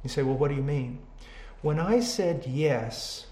You 0.04 0.10
say, 0.10 0.24
Well, 0.24 0.38
what 0.38 0.50
do 0.50 0.56
you 0.56 0.64
mean? 0.64 1.00
When 1.62 1.80
I 1.80 2.00
said 2.00 2.46
yes 2.48 3.26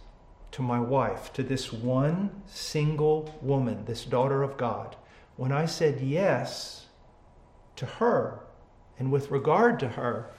to 0.51 0.61
my 0.61 0.79
wife, 0.79 1.31
to 1.33 1.43
this 1.43 1.71
one 1.71 2.43
single 2.47 3.37
woman, 3.41 3.85
this 3.85 4.03
daughter 4.03 4.43
of 4.43 4.57
God, 4.57 4.95
when 5.37 5.51
I 5.51 5.65
said 5.65 6.01
yes 6.01 6.85
to 7.77 7.85
her, 7.85 8.44
and 8.97 9.11
with 9.11 9.31
regard 9.31 9.79
to 9.79 9.89
her, 9.89 10.29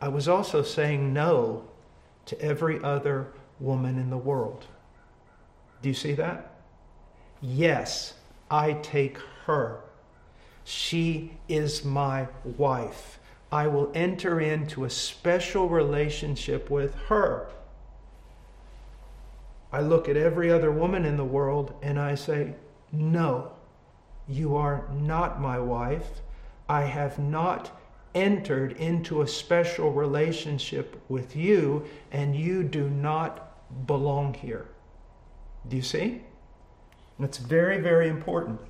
I 0.00 0.08
was 0.08 0.28
also 0.28 0.62
saying 0.62 1.12
no 1.12 1.64
to 2.26 2.40
every 2.40 2.82
other 2.82 3.28
woman 3.58 3.98
in 3.98 4.10
the 4.10 4.16
world. 4.16 4.66
Do 5.82 5.88
you 5.88 5.94
see 5.94 6.12
that? 6.14 6.52
Yes, 7.40 8.14
I 8.50 8.74
take 8.74 9.18
her. 9.46 9.80
She 10.64 11.38
is 11.48 11.84
my 11.84 12.28
wife. 12.44 13.18
I 13.52 13.68
will 13.68 13.90
enter 13.94 14.40
into 14.40 14.84
a 14.84 14.90
special 14.90 15.68
relationship 15.68 16.68
with 16.68 16.94
her. 17.08 17.48
I 19.72 19.80
look 19.80 20.08
at 20.08 20.16
every 20.16 20.50
other 20.50 20.72
woman 20.72 21.04
in 21.04 21.16
the 21.16 21.24
world 21.24 21.74
and 21.82 21.98
I 21.98 22.14
say, 22.14 22.54
No, 22.92 23.52
you 24.28 24.56
are 24.56 24.84
not 24.92 25.40
my 25.40 25.58
wife. 25.58 26.20
I 26.68 26.82
have 26.82 27.18
not 27.18 27.70
entered 28.14 28.72
into 28.72 29.22
a 29.22 29.28
special 29.28 29.92
relationship 29.92 31.00
with 31.08 31.36
you, 31.36 31.84
and 32.10 32.34
you 32.34 32.64
do 32.64 32.88
not 32.88 33.86
belong 33.86 34.34
here. 34.34 34.66
Do 35.68 35.76
you 35.76 35.82
see? 35.82 36.22
That's 37.18 37.38
very, 37.38 37.80
very 37.80 38.08
important. 38.08 38.60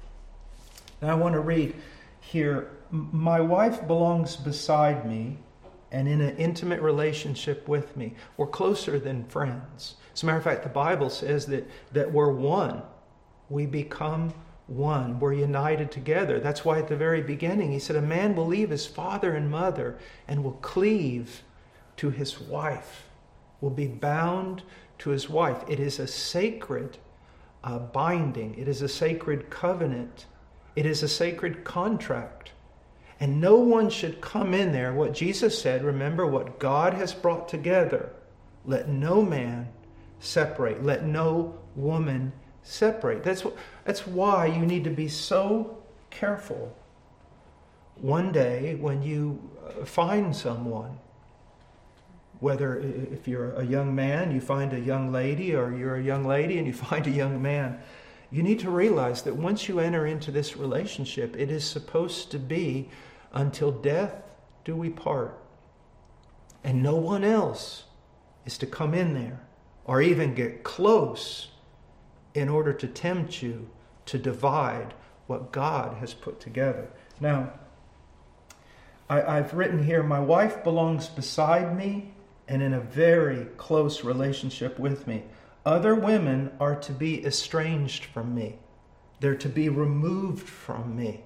I 1.02 1.14
want 1.14 1.34
to 1.34 1.40
read 1.40 1.74
here 2.20 2.70
My 2.90 3.40
wife 3.40 3.86
belongs 3.86 4.36
beside 4.36 5.08
me 5.08 5.38
and 5.92 6.08
in 6.08 6.20
an 6.20 6.36
intimate 6.36 6.80
relationship 6.80 7.68
with 7.68 7.96
me. 7.96 8.14
We're 8.36 8.46
closer 8.46 8.98
than 8.98 9.24
friends. 9.24 9.96
As 10.14 10.22
a 10.22 10.26
matter 10.26 10.38
of 10.38 10.44
fact, 10.44 10.62
the 10.62 10.68
Bible 10.68 11.10
says 11.10 11.46
that, 11.46 11.68
that 11.92 12.12
we're 12.12 12.30
one. 12.30 12.82
We 13.48 13.66
become 13.66 14.32
one. 14.66 15.20
We're 15.20 15.32
united 15.32 15.90
together. 15.90 16.40
That's 16.40 16.64
why 16.64 16.78
at 16.78 16.88
the 16.88 16.96
very 16.96 17.22
beginning 17.22 17.72
he 17.72 17.78
said, 17.78 17.96
A 17.96 18.02
man 18.02 18.34
will 18.34 18.46
leave 18.46 18.70
his 18.70 18.86
father 18.86 19.34
and 19.34 19.50
mother 19.50 19.98
and 20.26 20.42
will 20.42 20.52
cleave 20.52 21.42
to 21.96 22.10
his 22.10 22.40
wife, 22.40 23.04
will 23.60 23.70
be 23.70 23.86
bound 23.86 24.62
to 24.98 25.10
his 25.10 25.30
wife. 25.30 25.62
It 25.68 25.80
is 25.80 25.98
a 25.98 26.06
sacred 26.06 26.98
uh, 27.62 27.78
binding, 27.78 28.56
it 28.56 28.68
is 28.68 28.82
a 28.82 28.88
sacred 28.88 29.50
covenant, 29.50 30.26
it 30.74 30.86
is 30.86 31.02
a 31.02 31.08
sacred 31.08 31.64
contract. 31.64 32.52
And 33.18 33.40
no 33.40 33.56
one 33.56 33.88
should 33.88 34.20
come 34.20 34.52
in 34.52 34.72
there. 34.72 34.92
What 34.92 35.14
Jesus 35.14 35.58
said, 35.58 35.82
remember 35.82 36.26
what 36.26 36.58
God 36.58 36.92
has 36.92 37.14
brought 37.14 37.48
together. 37.48 38.10
Let 38.66 38.90
no 38.90 39.22
man 39.22 39.68
separate. 40.20 40.84
Let 40.84 41.06
no 41.06 41.58
woman 41.74 42.32
separate. 42.66 43.22
That's, 43.22 43.44
that's 43.84 44.06
why 44.06 44.46
you 44.46 44.66
need 44.66 44.84
to 44.84 44.90
be 44.90 45.08
so 45.08 45.78
careful 46.10 46.76
one 47.96 48.32
day 48.32 48.76
when 48.80 49.02
you 49.02 49.40
uh, 49.64 49.84
find 49.84 50.34
someone, 50.34 50.98
whether 52.40 52.78
if 52.78 53.26
you're 53.26 53.52
a 53.54 53.64
young 53.64 53.94
man, 53.94 54.32
you 54.32 54.40
find 54.40 54.72
a 54.72 54.80
young 54.80 55.10
lady, 55.10 55.54
or 55.54 55.74
you're 55.74 55.96
a 55.96 56.02
young 56.02 56.24
lady 56.24 56.58
and 56.58 56.66
you 56.66 56.72
find 56.90 57.06
a 57.06 57.10
young 57.10 57.40
man, 57.40 57.78
you 58.30 58.42
need 58.42 58.58
to 58.60 58.70
realize 58.70 59.22
that 59.22 59.34
once 59.34 59.68
you 59.68 59.78
enter 59.78 60.06
into 60.06 60.30
this 60.30 60.56
relationship, 60.56 61.36
it 61.36 61.50
is 61.50 61.64
supposed 61.64 62.30
to 62.32 62.38
be 62.38 62.90
until 63.32 63.70
death 63.70 64.14
do 64.64 64.76
we 64.76 64.90
part. 64.90 65.38
And 66.64 66.82
no 66.82 66.96
one 66.96 67.22
else 67.22 67.84
is 68.44 68.58
to 68.58 68.66
come 68.66 68.92
in 68.92 69.14
there 69.14 69.40
or 69.84 70.02
even 70.02 70.34
get 70.34 70.64
close 70.64 71.48
in 72.36 72.48
order 72.48 72.72
to 72.72 72.86
tempt 72.86 73.42
you 73.42 73.68
to 74.04 74.18
divide 74.18 74.94
what 75.26 75.52
God 75.52 75.96
has 75.96 76.14
put 76.14 76.38
together. 76.38 76.88
Now, 77.20 77.52
I, 79.08 79.36
have 79.36 79.54
written 79.54 79.84
here, 79.84 80.02
my 80.02 80.20
wife 80.20 80.62
belongs 80.62 81.08
beside 81.08 81.76
me 81.76 82.12
and 82.48 82.62
in 82.62 82.74
a 82.74 82.80
very 82.80 83.46
close 83.56 84.04
relationship 84.04 84.78
with 84.78 85.06
me. 85.06 85.22
Other 85.64 85.94
women 85.94 86.52
are 86.60 86.76
to 86.76 86.92
be 86.92 87.24
estranged 87.24 88.04
from 88.04 88.34
me, 88.34 88.58
they're 89.20 89.34
to 89.36 89.48
be 89.48 89.68
removed 89.68 90.48
from 90.48 90.94
me. 90.96 91.22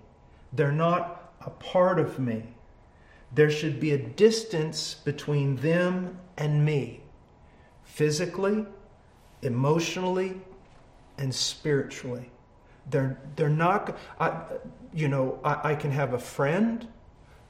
They're 0.52 0.72
not 0.72 1.32
a 1.44 1.50
part 1.50 1.98
of 1.98 2.18
me. 2.18 2.54
There 3.32 3.50
should 3.50 3.78
be 3.78 3.92
a 3.92 3.98
distance 3.98 4.94
between 4.94 5.56
them 5.56 6.18
and 6.36 6.64
me, 6.64 7.00
physically, 7.84 8.66
emotionally, 9.42 10.40
and 11.20 11.32
spiritually. 11.32 12.30
They're, 12.88 13.20
they're 13.36 13.48
not, 13.48 13.96
I, 14.18 14.42
you 14.92 15.06
know, 15.06 15.38
I, 15.44 15.72
I 15.72 15.74
can 15.76 15.92
have 15.92 16.14
a 16.14 16.18
friend, 16.18 16.88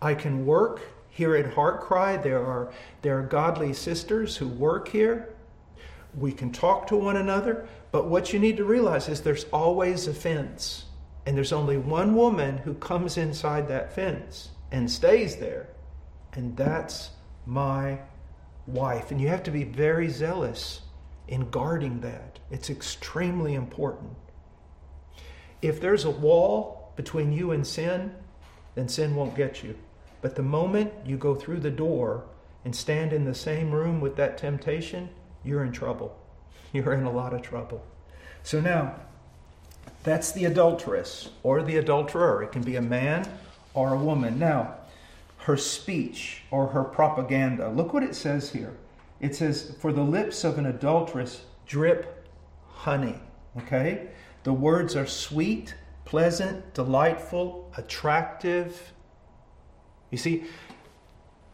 I 0.03 0.15
can 0.15 0.45
work 0.45 0.83
here 1.09 1.37
at 1.37 1.55
Heart 1.55 1.81
Cry. 1.81 2.17
There 2.17 2.45
are, 2.45 2.73
there 3.03 3.19
are 3.19 3.23
godly 3.23 3.73
sisters 3.73 4.37
who 4.37 4.49
work 4.49 4.89
here. 4.89 5.35
We 6.19 6.33
can 6.33 6.50
talk 6.50 6.87
to 6.89 6.97
one 6.97 7.17
another, 7.17 7.69
but 7.93 8.09
what 8.09 8.33
you 8.33 8.39
need 8.39 8.57
to 8.57 8.65
realize 8.65 9.09
is 9.09 9.21
there's 9.21 9.45
always 9.53 10.07
a 10.07 10.15
fence. 10.15 10.87
And 11.27 11.37
there's 11.37 11.53
only 11.53 11.77
one 11.77 12.17
woman 12.17 12.59
who 12.59 12.75
comes 12.75 13.17
inside 13.17 13.69
that 13.69 13.93
fence 13.93 14.50
and 14.73 14.91
stays 14.91 15.37
there. 15.37 15.69
And 16.33 16.57
that's 16.57 17.11
my 17.47 18.00
wife. 18.67 19.11
And 19.11 19.21
you 19.21 19.29
have 19.29 19.43
to 19.45 19.50
be 19.50 19.65
very 19.65 20.09
zealous 20.09 20.81
in 21.31 21.49
guarding 21.49 22.01
that. 22.01 22.41
It's 22.51 22.69
extremely 22.69 23.55
important. 23.55 24.11
If 25.63 25.81
there's 25.81 26.05
a 26.05 26.11
wall 26.11 26.93
between 26.97 27.33
you 27.33 27.53
and 27.53 27.67
sin, 27.67 28.15
then 28.75 28.89
sin 28.89 29.15
won't 29.15 29.37
get 29.37 29.63
you. 29.63 29.77
But 30.21 30.35
the 30.35 30.43
moment 30.43 30.93
you 31.07 31.17
go 31.17 31.35
through 31.35 31.61
the 31.61 31.71
door 31.71 32.25
and 32.65 32.75
stand 32.75 33.13
in 33.13 33.25
the 33.25 33.35
same 33.35 33.71
room 33.71 34.01
with 34.01 34.17
that 34.17 34.37
temptation, 34.37 35.09
you're 35.45 35.65
in 35.65 35.73
trouble. 35.73 36.19
You're 36.73 36.93
in 36.93 37.03
a 37.03 37.11
lot 37.11 37.35
of 37.35 37.43
trouble. 37.43 37.85
So 38.45 38.61
now, 38.61 38.95
that's 40.05 40.31
the 40.31 40.45
adulteress 40.45 41.31
or 41.43 41.63
the 41.63 41.79
adulterer. 41.79 42.45
It 42.45 42.53
can 42.53 42.63
be 42.63 42.77
a 42.77 42.83
man 42.83 43.29
or 43.75 43.93
a 43.93 43.99
woman. 43.99 44.39
Now, 44.39 44.77
her 45.39 45.57
speech 45.57 46.43
or 46.51 46.69
her 46.69 46.85
propaganda. 46.85 47.71
Look 47.71 47.93
what 47.93 48.05
it 48.05 48.15
says 48.15 48.53
here. 48.53 48.77
It 49.21 49.35
says, 49.35 49.75
For 49.79 49.93
the 49.93 50.03
lips 50.03 50.45
of 50.45 50.59
an 50.59 50.67
adulteress 50.67 51.45
drip 51.67 52.29
honey. 52.69 53.21
Okay? 53.59 54.09
The 54.43 54.53
words 54.53 54.97
are 54.97 55.07
sweet, 55.07 55.75
pleasant, 56.05 56.75
delightful, 56.75 57.71
attractive. 57.77 58.93
You 60.11 60.19
see, 60.19 60.45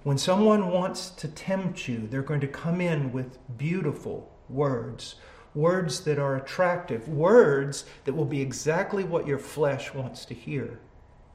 when 0.05 0.19
someone 0.19 0.71
wants 0.71 1.11
to 1.11 1.29
tempt 1.29 1.89
you, 1.89 2.07
they're 2.07 2.23
going 2.23 2.41
to 2.41 2.47
come 2.47 2.81
in 2.81 3.13
with 3.13 3.39
beautiful 3.59 4.33
words, 4.49 5.17
words 5.55 6.01
that 6.03 6.19
are 6.19 6.37
attractive, 6.37 7.09
words 7.09 7.85
that 8.05 8.15
will 8.15 8.25
be 8.25 8.41
exactly 8.41 9.03
what 9.03 9.27
your 9.27 9.39
flesh 9.39 9.93
wants 9.93 10.25
to 10.27 10.35
hear. 10.35 10.79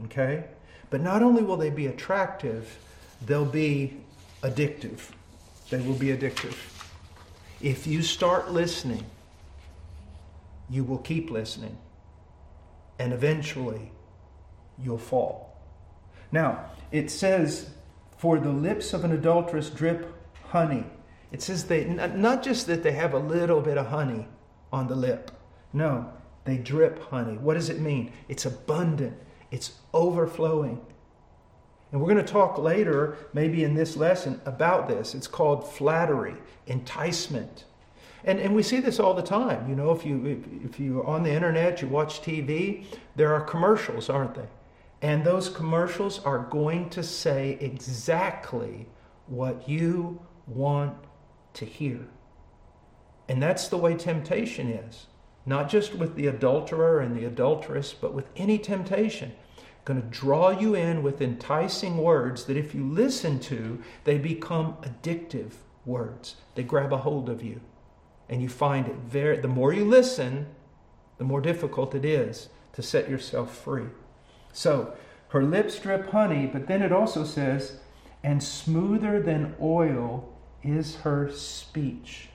Okay? 0.05 0.45
But 0.89 1.01
not 1.01 1.21
only 1.21 1.43
will 1.43 1.57
they 1.57 1.69
be 1.69 1.87
attractive, 1.87 2.77
they'll 3.25 3.45
be 3.45 3.97
addictive. 4.41 5.01
They 5.71 5.79
will 5.79 5.95
be 5.95 6.07
addictive. 6.07 6.55
If 7.61 7.87
you 7.87 8.03
start 8.03 8.51
listening, 8.51 9.05
you 10.69 10.83
will 10.83 10.97
keep 10.97 11.31
listening, 11.31 11.77
and 12.99 13.13
eventually 13.13 13.91
you'll 14.77 14.97
fall. 14.97 15.57
Now, 16.29 16.65
it 16.91 17.09
says, 17.09 17.69
For 18.17 18.37
the 18.37 18.49
lips 18.51 18.91
of 18.93 19.05
an 19.05 19.13
adulteress 19.13 19.69
drip 19.69 20.13
honey. 20.49 20.83
It 21.31 21.41
says 21.41 21.63
they, 21.65 21.85
not 21.85 22.43
just 22.43 22.67
that 22.67 22.83
they 22.83 22.91
have 22.91 23.13
a 23.13 23.19
little 23.19 23.61
bit 23.61 23.77
of 23.77 23.87
honey 23.87 24.27
on 24.73 24.87
the 24.87 24.95
lip. 24.95 25.31
No, 25.71 26.11
they 26.43 26.57
drip 26.57 27.01
honey. 27.03 27.37
What 27.37 27.53
does 27.53 27.69
it 27.69 27.79
mean? 27.79 28.11
It's 28.27 28.45
abundant, 28.45 29.17
it's 29.51 29.71
overflowing. 29.93 30.81
And 31.91 31.99
we're 31.99 32.13
going 32.13 32.25
to 32.25 32.31
talk 32.31 32.57
later, 32.57 33.17
maybe 33.33 33.63
in 33.63 33.73
this 33.73 33.97
lesson, 33.97 34.41
about 34.45 34.87
this. 34.87 35.13
It's 35.13 35.27
called 35.27 35.69
flattery, 35.69 36.35
enticement. 36.67 37.65
And, 38.23 38.39
and 38.39 38.55
we 38.55 38.63
see 38.63 38.79
this 38.79 38.99
all 38.99 39.13
the 39.13 39.21
time. 39.21 39.67
You 39.67 39.75
know, 39.75 39.91
if, 39.91 40.05
you, 40.05 40.25
if, 40.25 40.71
if 40.71 40.79
you're 40.79 41.05
on 41.05 41.23
the 41.23 41.31
internet, 41.31 41.81
you 41.81 41.87
watch 41.87 42.21
TV, 42.21 42.85
there 43.15 43.33
are 43.33 43.41
commercials, 43.41 44.09
aren't 44.09 44.35
they? 44.35 44.47
And 45.01 45.23
those 45.23 45.49
commercials 45.49 46.19
are 46.19 46.39
going 46.39 46.89
to 46.91 47.03
say 47.03 47.57
exactly 47.59 48.87
what 49.27 49.67
you 49.67 50.21
want 50.47 50.95
to 51.55 51.65
hear. 51.65 52.07
And 53.27 53.41
that's 53.41 53.67
the 53.67 53.77
way 53.77 53.95
temptation 53.95 54.69
is. 54.69 55.07
Not 55.45 55.69
just 55.69 55.95
with 55.95 56.15
the 56.15 56.27
adulterer 56.27 56.99
and 56.99 57.17
the 57.17 57.25
adulteress, 57.25 57.93
but 57.93 58.13
with 58.13 58.29
any 58.35 58.59
temptation 58.59 59.33
going 59.85 60.01
to 60.01 60.07
draw 60.07 60.49
you 60.49 60.75
in 60.75 61.01
with 61.03 61.21
enticing 61.21 61.97
words 61.97 62.45
that 62.45 62.57
if 62.57 62.75
you 62.75 62.87
listen 62.87 63.39
to, 63.39 63.81
they 64.03 64.17
become 64.17 64.75
addictive 64.83 65.53
words. 65.85 66.35
They 66.55 66.63
grab 66.63 66.93
a 66.93 66.97
hold 66.97 67.29
of 67.29 67.41
you 67.43 67.61
And 68.29 68.41
you 68.41 68.49
find 68.49 68.87
it 68.87 68.95
very, 68.95 69.37
the 69.37 69.47
more 69.47 69.73
you 69.73 69.85
listen, 69.85 70.47
the 71.17 71.23
more 71.23 71.41
difficult 71.41 71.95
it 71.95 72.05
is 72.05 72.49
to 72.73 72.81
set 72.81 73.09
yourself 73.09 73.55
free. 73.57 73.87
So, 74.53 74.93
her 75.29 75.43
lips 75.43 75.79
drip 75.79 76.11
honey, 76.11 76.45
but 76.45 76.67
then 76.67 76.81
it 76.81 76.91
also 76.91 77.23
says, 77.23 77.77
and 78.23 78.43
smoother 78.43 79.21
than 79.21 79.55
oil 79.61 80.31
is 80.61 80.97
her 80.97 81.31
speech. 81.31 82.29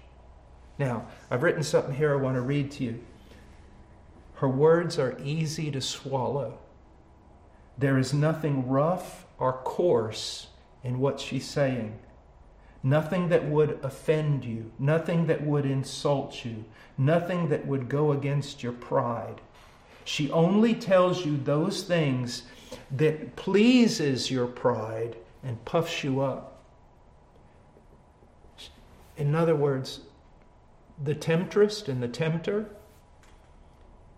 Now, 0.78 1.06
I've 1.30 1.42
written 1.42 1.62
something 1.62 1.94
here 1.94 2.12
I 2.12 2.20
want 2.20 2.36
to 2.36 2.40
read 2.40 2.70
to 2.72 2.84
you. 2.84 3.04
Her 4.34 4.48
words 4.48 4.98
are 4.98 5.18
easy 5.22 5.70
to 5.70 5.80
swallow. 5.80 6.58
There 7.78 7.98
is 7.98 8.14
nothing 8.14 8.68
rough 8.68 9.26
or 9.38 9.60
coarse 9.64 10.48
in 10.82 10.98
what 10.98 11.20
she's 11.20 11.48
saying. 11.48 11.98
Nothing 12.82 13.28
that 13.28 13.44
would 13.46 13.80
offend 13.82 14.44
you, 14.44 14.70
nothing 14.78 15.26
that 15.26 15.44
would 15.44 15.66
insult 15.66 16.44
you, 16.44 16.64
nothing 16.96 17.48
that 17.48 17.66
would 17.66 17.88
go 17.88 18.12
against 18.12 18.62
your 18.62 18.72
pride. 18.72 19.40
She 20.04 20.30
only 20.30 20.74
tells 20.74 21.26
you 21.26 21.36
those 21.36 21.82
things 21.82 22.44
that 22.92 23.34
pleases 23.34 24.30
your 24.30 24.46
pride 24.46 25.16
and 25.42 25.64
puffs 25.64 26.04
you 26.04 26.20
up. 26.20 26.62
In 29.16 29.34
other 29.34 29.56
words, 29.56 30.00
the 31.02 31.14
temptress 31.14 31.88
and 31.88 32.02
the 32.02 32.08
tempter 32.08 32.68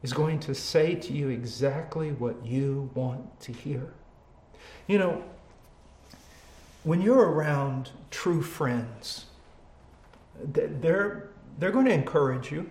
is 0.03 0.13
going 0.13 0.39
to 0.41 0.55
say 0.55 0.95
to 0.95 1.13
you 1.13 1.29
exactly 1.29 2.13
what 2.13 2.45
you 2.45 2.91
want 2.95 3.41
to 3.41 3.53
hear. 3.53 3.93
You 4.87 4.99
know, 4.99 5.25
when 6.85 7.03
you're 7.03 7.31
around 7.31 7.91
true 8.11 8.43
friends, 8.43 9.27
they're, 10.43 11.31
they're 11.59 11.73
going 11.73 11.87
to 11.87 11.93
encourage 11.93 12.53
you. 12.53 12.71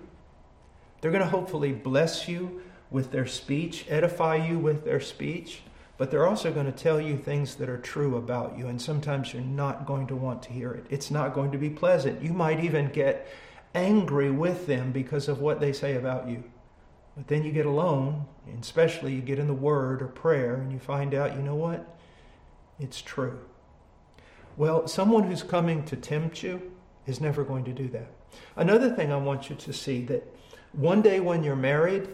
They're 1.02 1.12
going 1.12 1.24
to 1.24 1.30
hopefully 1.30 1.74
bless 1.74 2.28
you 2.28 2.62
with 2.90 3.12
their 3.12 3.28
speech, 3.28 3.86
edify 3.90 4.36
you 4.36 4.58
with 4.58 4.86
their 4.86 5.02
speech, 5.02 5.62
but 5.98 6.10
they're 6.10 6.26
also 6.26 6.52
going 6.52 6.66
to 6.66 6.72
tell 6.72 7.02
you 7.02 7.18
things 7.18 7.56
that 7.56 7.70
are 7.70 7.78
true 7.78 8.16
about 8.16 8.58
you. 8.58 8.68
And 8.68 8.82
sometimes 8.82 9.34
you're 9.34 9.42
not 9.42 9.86
going 9.86 10.08
to 10.08 10.16
want 10.16 10.42
to 10.44 10.54
hear 10.54 10.72
it. 10.72 10.86
It's 10.90 11.12
not 11.12 11.34
going 11.34 11.52
to 11.52 11.58
be 11.58 11.70
pleasant. 11.70 12.22
You 12.22 12.32
might 12.32 12.64
even 12.64 12.90
get 12.90 13.28
angry 13.76 14.32
with 14.32 14.68
them 14.68 14.92
because 14.92 15.28
of 15.28 15.42
what 15.42 15.60
they 15.60 15.74
say 15.74 15.96
about 15.96 16.30
you. 16.30 16.44
But 17.18 17.28
then 17.28 17.44
you 17.44 17.52
get 17.52 17.66
alone, 17.66 18.28
and 18.46 18.64
especially 18.64 19.14
you 19.14 19.22
get 19.22 19.40
in 19.40 19.48
the 19.48 19.54
Word 19.54 20.04
or 20.04 20.08
prayer, 20.08 20.56
and 20.56 20.72
you 20.72 20.78
find 20.78 21.16
out, 21.16 21.36
you 21.36 21.42
know 21.42 21.56
what? 21.56 21.98
It's 22.80 23.02
true. 23.02 23.40
Well, 24.56 24.88
someone 24.88 25.24
who's 25.24 25.42
coming 25.42 25.84
to 25.86 25.96
tempt 25.96 26.44
you 26.44 26.72
is 27.08 27.20
never 27.20 27.44
going 27.44 27.64
to 27.66 27.74
do 27.74 27.88
that. 27.90 28.12
Another 28.56 28.92
thing 28.92 29.12
I 29.12 29.18
want 29.18 29.50
you 29.50 29.56
to 29.56 29.74
see 29.74 30.06
that 30.06 30.32
one 30.74 31.02
day 31.02 31.20
when 31.20 31.44
you're 31.44 31.56
married, 31.56 32.08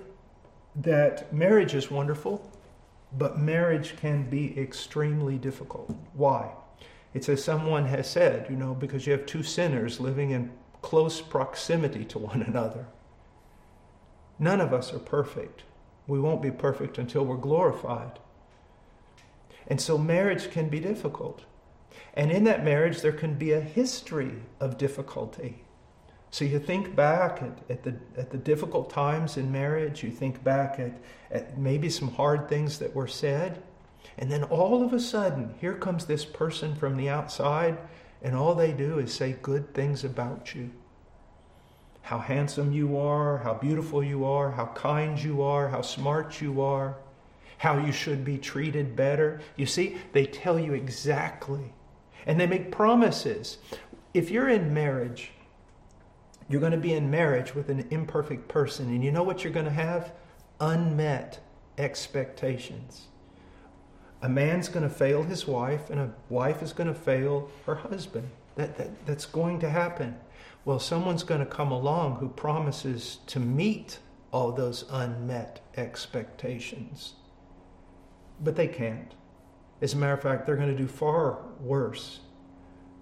that 0.78 1.34
marriage 1.34 1.74
is 1.74 1.92
wonderful, 1.92 2.50
but 3.18 3.38
marriage 3.38 3.98
can 3.98 4.30
be 4.30 4.58
extremely 4.58 5.38
difficult. 5.38 5.94
Why? 6.14 6.52
It's 7.14 7.28
as 7.28 7.44
someone 7.44 7.86
has 7.86 8.10
said, 8.10 8.48
you 8.50 8.56
know, 8.56 8.74
because 8.74 9.06
you 9.06 9.12
have 9.12 9.26
two 9.26 9.44
sinners 9.44 10.00
living 10.00 10.32
in 10.32 10.52
close 10.82 11.20
proximity 11.20 12.06
to 12.06 12.20
one 12.20 12.42
another. 12.42 12.86
None 14.44 14.60
of 14.60 14.74
us 14.74 14.94
are 14.94 15.00
perfect. 15.00 15.64
We 16.06 16.20
won't 16.20 16.42
be 16.42 16.52
perfect 16.52 16.98
until 16.98 17.24
we're 17.24 17.38
glorified. 17.38 18.20
And 19.70 19.80
so 19.80 19.98
marriage 19.98 20.52
can 20.52 20.68
be 20.68 20.82
difficult. 20.82 21.46
And 22.14 22.30
in 22.30 22.44
that 22.44 22.66
marriage, 22.66 23.00
there 23.00 23.14
can 23.14 23.36
be 23.36 23.54
a 23.54 23.62
history 23.62 24.34
of 24.60 24.78
difficulty. 24.78 25.64
So 26.30 26.44
you 26.44 26.60
think 26.60 26.94
back 26.94 27.42
at, 27.42 27.60
at, 27.70 27.84
the, 27.84 27.96
at 28.18 28.32
the 28.32 28.38
difficult 28.38 28.90
times 28.90 29.38
in 29.38 29.50
marriage, 29.50 30.04
you 30.04 30.12
think 30.12 30.44
back 30.44 30.78
at, 30.78 31.02
at 31.32 31.58
maybe 31.58 31.90
some 31.90 32.10
hard 32.10 32.50
things 32.50 32.80
that 32.80 32.94
were 32.94 33.08
said, 33.08 33.64
and 34.18 34.30
then 34.30 34.44
all 34.44 34.84
of 34.84 34.92
a 34.92 35.00
sudden, 35.00 35.56
here 35.62 35.76
comes 35.76 36.06
this 36.06 36.26
person 36.26 36.76
from 36.76 36.98
the 36.98 37.08
outside, 37.08 37.78
and 38.22 38.36
all 38.36 38.56
they 38.56 38.74
do 38.74 39.00
is 39.00 39.14
say 39.14 39.38
good 39.42 39.74
things 39.74 40.04
about 40.04 40.54
you 40.54 40.72
how 42.04 42.20
handsome 42.20 42.74
you 42.74 42.98
are, 42.98 43.38
how 43.40 43.54
beautiful 43.54 44.04
you 44.04 44.26
are, 44.26 44.52
how 44.52 44.66
kind 44.68 45.22
you 45.22 45.42
are, 45.42 45.70
how 45.70 45.82
smart 45.82 46.42
you 46.42 46.62
are, 46.62 46.98
how 47.58 47.78
you 47.78 47.94
should 47.94 48.26
be 48.26 48.38
treated 48.38 48.94
better. 48.94 49.40
You 49.56 49.66
see, 49.66 49.98
they 50.12 50.26
tell 50.26 50.60
you 50.60 50.74
exactly. 50.74 51.74
And 52.26 52.38
they 52.40 52.46
make 52.46 52.72
promises. 52.72 53.58
If 54.14 54.30
you're 54.30 54.50
in 54.50 54.74
marriage, 54.74 55.32
you're 56.50 56.60
going 56.60 56.74
to 56.74 56.78
be 56.78 56.94
in 56.94 57.10
marriage 57.10 57.56
with 57.56 57.70
an 57.70 57.88
imperfect 57.90 58.50
person, 58.50 58.90
and 58.90 59.02
you 59.02 59.12
know 59.12 59.24
what 59.24 59.46
you're 59.46 59.54
going 59.54 59.66
to 59.66 59.72
have? 59.72 60.12
Unmet 60.60 61.40
expectations. 61.78 63.08
A 64.22 64.28
man's 64.28 64.68
going 64.68 64.88
to 64.88 64.94
fail 64.94 65.24
his 65.24 65.48
wife, 65.48 65.90
and 65.90 66.02
a 66.02 66.14
wife 66.28 66.62
is 66.62 66.74
going 66.74 66.88
to 66.88 67.00
fail 67.00 67.50
her 67.66 67.76
husband. 67.76 68.30
That, 68.56 68.78
that, 68.78 69.06
that's 69.06 69.26
going 69.26 69.60
to 69.62 69.70
happen. 69.70 70.18
Well, 70.66 70.80
someone's 70.80 71.24
going 71.24 71.42
to 71.42 71.46
come 71.46 71.72
along 71.72 72.16
who 72.18 72.30
promises 72.30 73.20
to 73.28 73.40
meet 73.40 74.00
all 74.32 74.52
those 74.52 74.86
unmet 74.90 75.62
expectations. 75.76 77.14
But 78.42 78.56
they 78.56 78.68
can't. 78.68 79.14
As 79.82 79.94
a 79.94 79.98
matter 79.98 80.14
of 80.14 80.22
fact, 80.22 80.46
they're 80.46 80.56
going 80.56 80.72
to 80.72 80.78
do 80.78 80.88
far 80.88 81.40
worse 81.60 82.22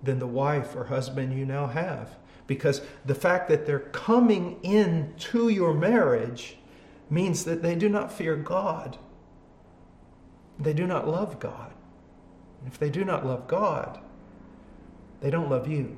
than 0.03 0.19
the 0.19 0.27
wife 0.27 0.75
or 0.75 0.85
husband 0.85 1.37
you 1.37 1.45
now 1.45 1.67
have. 1.67 2.17
Because 2.47 2.81
the 3.05 3.15
fact 3.15 3.47
that 3.49 3.65
they're 3.65 3.79
coming 3.79 4.59
into 4.63 5.49
your 5.49 5.73
marriage 5.73 6.57
means 7.09 7.43
that 7.45 7.61
they 7.61 7.75
do 7.75 7.87
not 7.87 8.11
fear 8.11 8.35
God. 8.35 8.97
They 10.59 10.73
do 10.73 10.87
not 10.87 11.07
love 11.07 11.39
God. 11.39 11.73
and 12.59 12.71
If 12.71 12.79
they 12.79 12.89
do 12.89 13.05
not 13.05 13.25
love 13.25 13.47
God, 13.47 13.99
they 15.21 15.29
don't 15.29 15.49
love 15.49 15.67
you. 15.67 15.97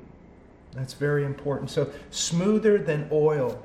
That's 0.74 0.94
very 0.94 1.24
important. 1.24 1.70
So, 1.70 1.92
smoother 2.10 2.78
than 2.78 3.08
oil, 3.12 3.62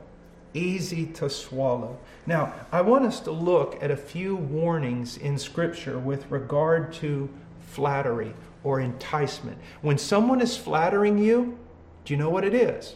easy 0.53 1.05
to 1.07 1.29
swallow. 1.29 1.97
Now, 2.25 2.53
I 2.71 2.81
want 2.81 3.05
us 3.05 3.19
to 3.21 3.31
look 3.31 3.81
at 3.81 3.91
a 3.91 3.97
few 3.97 4.35
warnings 4.35 5.17
in 5.17 5.37
Scripture 5.37 5.97
with 5.97 6.29
regard 6.29 6.93
to 6.93 7.29
flattery 7.61 8.33
or 8.63 8.79
enticement. 8.79 9.57
When 9.81 9.97
someone 9.97 10.41
is 10.41 10.57
flattering 10.57 11.17
you, 11.17 11.57
do 12.05 12.13
you 12.13 12.17
know 12.17 12.29
what 12.29 12.43
it 12.43 12.53
is? 12.53 12.95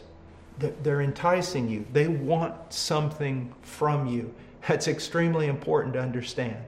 They're 0.58 1.00
enticing 1.00 1.68
you, 1.68 1.84
they 1.92 2.06
want 2.06 2.72
something 2.72 3.52
from 3.62 4.06
you. 4.06 4.32
That's 4.68 4.86
extremely 4.86 5.48
important 5.48 5.94
to 5.94 6.00
understand. 6.00 6.64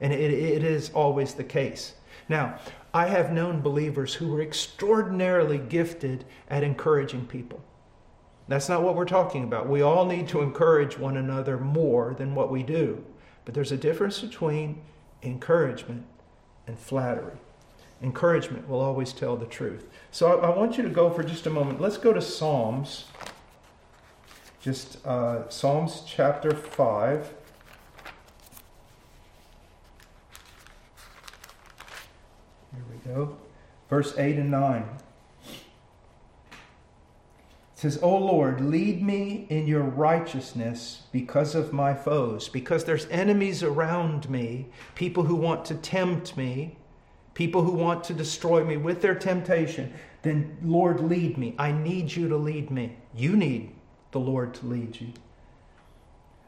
And 0.00 0.12
it, 0.12 0.30
it 0.30 0.62
is 0.62 0.90
always 0.90 1.34
the 1.34 1.44
case. 1.44 1.94
Now, 2.28 2.58
I 2.94 3.06
have 3.08 3.32
known 3.32 3.60
believers 3.60 4.14
who 4.14 4.28
were 4.28 4.40
extraordinarily 4.40 5.58
gifted 5.58 6.24
at 6.48 6.62
encouraging 6.62 7.26
people. 7.26 7.60
That's 8.46 8.68
not 8.68 8.82
what 8.82 8.94
we're 8.94 9.04
talking 9.04 9.42
about. 9.42 9.68
We 9.68 9.82
all 9.82 10.06
need 10.06 10.28
to 10.28 10.42
encourage 10.42 10.96
one 10.96 11.16
another 11.16 11.58
more 11.58 12.14
than 12.14 12.36
what 12.36 12.52
we 12.52 12.62
do. 12.62 13.04
But 13.44 13.54
there's 13.54 13.72
a 13.72 13.76
difference 13.76 14.20
between 14.20 14.80
encouragement 15.24 16.06
and 16.68 16.78
flattery. 16.78 17.38
Encouragement 18.00 18.68
will 18.68 18.80
always 18.80 19.12
tell 19.12 19.36
the 19.36 19.46
truth. 19.46 19.88
So 20.12 20.38
I, 20.38 20.50
I 20.50 20.56
want 20.56 20.76
you 20.76 20.84
to 20.84 20.90
go 20.90 21.10
for 21.10 21.24
just 21.24 21.46
a 21.46 21.50
moment. 21.50 21.80
Let's 21.80 21.98
go 21.98 22.12
to 22.12 22.22
Psalms. 22.22 23.06
Just 24.60 25.04
uh, 25.04 25.48
Psalms 25.48 26.02
chapter 26.06 26.54
5. 26.54 27.34
Verse 33.88 34.16
8 34.16 34.36
and 34.36 34.50
9. 34.50 34.84
It 37.74 37.80
says, 37.80 37.98
O 38.02 38.16
Lord, 38.16 38.60
lead 38.60 39.02
me 39.02 39.46
in 39.50 39.66
your 39.66 39.82
righteousness 39.82 41.02
because 41.12 41.54
of 41.54 41.72
my 41.72 41.92
foes, 41.92 42.48
because 42.48 42.84
there's 42.84 43.06
enemies 43.10 43.62
around 43.62 44.30
me, 44.30 44.66
people 44.94 45.24
who 45.24 45.34
want 45.34 45.64
to 45.66 45.74
tempt 45.74 46.36
me, 46.36 46.76
people 47.34 47.62
who 47.62 47.72
want 47.72 48.04
to 48.04 48.14
destroy 48.14 48.64
me 48.64 48.76
with 48.76 49.02
their 49.02 49.14
temptation. 49.14 49.92
Then, 50.22 50.56
Lord, 50.62 51.00
lead 51.00 51.36
me. 51.36 51.54
I 51.58 51.72
need 51.72 52.14
you 52.14 52.28
to 52.28 52.36
lead 52.36 52.70
me. 52.70 52.96
You 53.14 53.36
need 53.36 53.74
the 54.12 54.20
Lord 54.20 54.54
to 54.54 54.66
lead 54.66 55.00
you. 55.00 55.08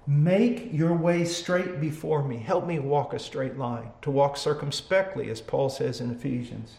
Make 0.06 0.72
your 0.72 0.94
way 0.94 1.24
straight 1.24 1.80
before 1.80 2.22
me. 2.22 2.36
Help 2.36 2.66
me 2.66 2.78
walk 2.78 3.12
a 3.12 3.18
straight 3.18 3.58
line, 3.58 3.90
to 4.02 4.10
walk 4.10 4.36
circumspectly, 4.36 5.30
as 5.30 5.40
Paul 5.40 5.68
says 5.68 6.00
in 6.00 6.10
Ephesians. 6.10 6.76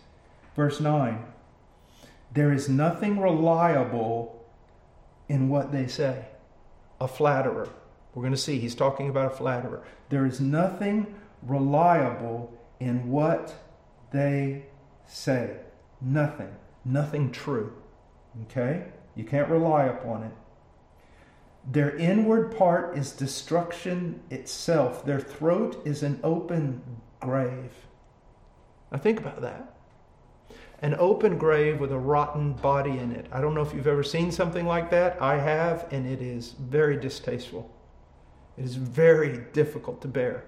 Verse 0.56 0.80
9 0.80 1.26
There 2.34 2.54
is 2.54 2.70
nothing 2.70 3.20
reliable 3.20 4.46
in 5.28 5.50
what 5.50 5.72
they 5.72 5.88
say. 5.88 6.26
A 7.02 7.08
flatterer. 7.08 7.70
We're 8.14 8.24
going 8.24 8.34
to 8.34 8.38
see 8.38 8.60
he's 8.60 8.76
talking 8.76 9.10
about 9.10 9.34
a 9.34 9.36
flatterer. 9.36 9.84
There 10.10 10.26
is 10.26 10.40
nothing 10.40 11.14
reliable 11.44 12.58
in 12.80 13.10
what 13.10 13.54
they 14.12 14.66
say. 15.06 15.58
Nothing. 16.02 16.56
Nothing 16.86 17.32
true. 17.32 17.74
Okay? 18.44 18.86
You 19.16 19.26
can't 19.26 19.50
rely 19.50 19.86
upon 19.86 20.24
it. 20.24 20.32
Their 21.70 21.96
inward 21.98 22.56
part 22.58 22.98
is 22.98 23.12
destruction 23.12 24.22
itself. 24.30 25.06
Their 25.06 25.20
throat 25.20 25.82
is 25.86 26.02
an 26.02 26.20
open 26.24 26.82
grave. 27.20 27.74
Now 28.92 29.00
think 29.00 29.20
about 29.20 29.42
that. 29.42 29.74
An 30.82 30.96
open 30.98 31.38
grave 31.38 31.82
with 31.82 31.92
a 31.92 31.98
rotten 31.98 32.54
body 32.54 32.98
in 32.98 33.12
it. 33.12 33.28
I 33.34 33.42
don't 33.42 33.54
know 33.54 33.64
if 33.64 33.74
you've 33.74 33.88
ever 33.88 34.04
seen 34.04 34.32
something 34.32 34.66
like 34.66 34.90
that. 34.92 35.22
I 35.22 35.40
have, 35.40 35.92
and 35.92 36.08
it 36.08 36.22
is 36.22 36.52
very 36.52 36.96
distasteful. 36.98 37.70
It 38.58 38.64
is 38.64 38.76
very 38.76 39.40
difficult 39.52 40.02
to 40.04 40.08
bear. 40.08 40.46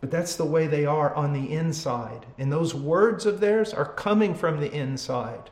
But 0.00 0.10
that's 0.10 0.34
the 0.34 0.44
way 0.44 0.66
they 0.66 0.84
are 0.84 1.14
on 1.14 1.32
the 1.32 1.52
inside. 1.52 2.26
And 2.38 2.50
those 2.50 2.74
words 2.74 3.24
of 3.24 3.38
theirs 3.38 3.72
are 3.72 3.92
coming 3.92 4.34
from 4.34 4.60
the 4.60 4.72
inside. 4.72 5.50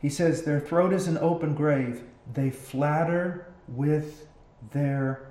He 0.00 0.08
says, 0.08 0.42
Their 0.42 0.60
throat 0.60 0.92
is 0.92 1.06
an 1.08 1.18
open 1.18 1.54
grave. 1.54 2.02
They 2.32 2.50
flatter 2.50 3.52
with 3.68 4.26
their 4.72 5.28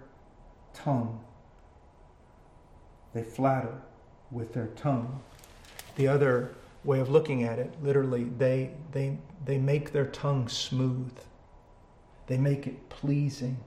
tongue. 0.73 1.23
They 3.13 3.23
flatter 3.23 3.81
with 4.31 4.53
their 4.53 4.67
tongue. 4.67 5.21
The 5.95 6.07
other 6.07 6.55
way 6.83 6.99
of 6.99 7.09
looking 7.09 7.43
at 7.43 7.59
it, 7.59 7.73
literally, 7.81 8.25
they, 8.25 8.71
they, 8.91 9.17
they 9.45 9.57
make 9.57 9.91
their 9.91 10.05
tongue 10.05 10.47
smooth. 10.47 11.13
They 12.27 12.37
make 12.37 12.67
it 12.67 12.89
pleasing, 12.89 13.57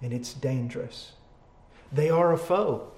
and 0.00 0.12
it's 0.12 0.34
dangerous. 0.34 1.12
They 1.92 2.10
are 2.10 2.32
a 2.32 2.38
foe. 2.38 2.92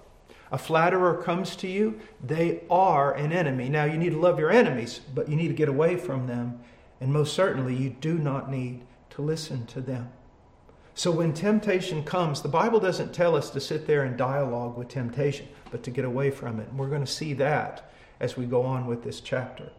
A 0.53 0.59
flatterer 0.59 1.21
comes 1.23 1.57
to 1.57 1.69
you, 1.69 2.01
they 2.25 2.63
are 2.71 3.13
an 3.13 3.33
enemy. 3.33 3.69
Now, 3.69 3.85
you 3.85 3.99
need 3.99 4.11
to 4.11 4.21
love 4.21 4.39
your 4.39 4.51
enemies, 4.51 5.01
but 5.15 5.29
you 5.29 5.37
need 5.37 5.49
to 5.49 5.55
get 5.55 5.69
away 5.69 5.97
from 5.97 6.27
them. 6.27 6.61
And 7.05 7.13
most 7.13 7.35
certainly, 7.35 7.77
you 7.77 7.91
do 7.91 8.15
not 8.15 8.51
need 8.51 8.81
to 9.11 9.21
listen 9.21 9.67
to 9.67 9.83
them. 9.83 10.11
So, 10.95 11.11
when 11.11 11.35
temptation 11.35 12.03
comes, 12.03 12.41
the 12.41 12.49
Bible 12.49 12.81
doesn't 12.81 13.13
tell 13.13 13.37
us 13.37 13.51
to 13.51 13.61
sit 13.61 13.87
there 13.87 14.05
and 14.05 14.17
dialogue 14.17 14.79
with 14.79 14.89
temptation, 14.89 15.47
but 15.71 15.83
to 15.83 15.91
get 15.91 16.07
away 16.07 16.31
from 16.31 16.59
it. 16.61 16.69
And 16.71 16.79
we're 16.79 16.89
going 16.89 17.05
to 17.05 17.13
see 17.13 17.35
that 17.35 17.93
as 18.21 18.39
we 18.39 18.47
go 18.47 18.63
on 18.63 18.87
with 18.87 19.05
this 19.05 19.21
chapter. 19.21 19.71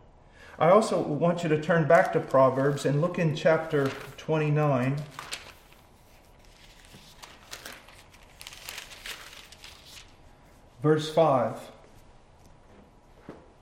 I 0.59 0.69
also 0.69 1.01
want 1.01 1.41
you 1.41 1.49
to 1.49 1.59
turn 1.59 1.88
back 1.88 2.13
to 2.13 2.19
Proverbs 2.19 2.85
and 2.85 3.01
look 3.01 3.17
in 3.17 3.35
chapter 3.35 3.88
29. 4.17 4.97
Verse 10.83 11.11
5. 11.11 11.71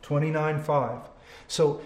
29 0.02 0.62
5. 0.62 1.00
So 1.48 1.82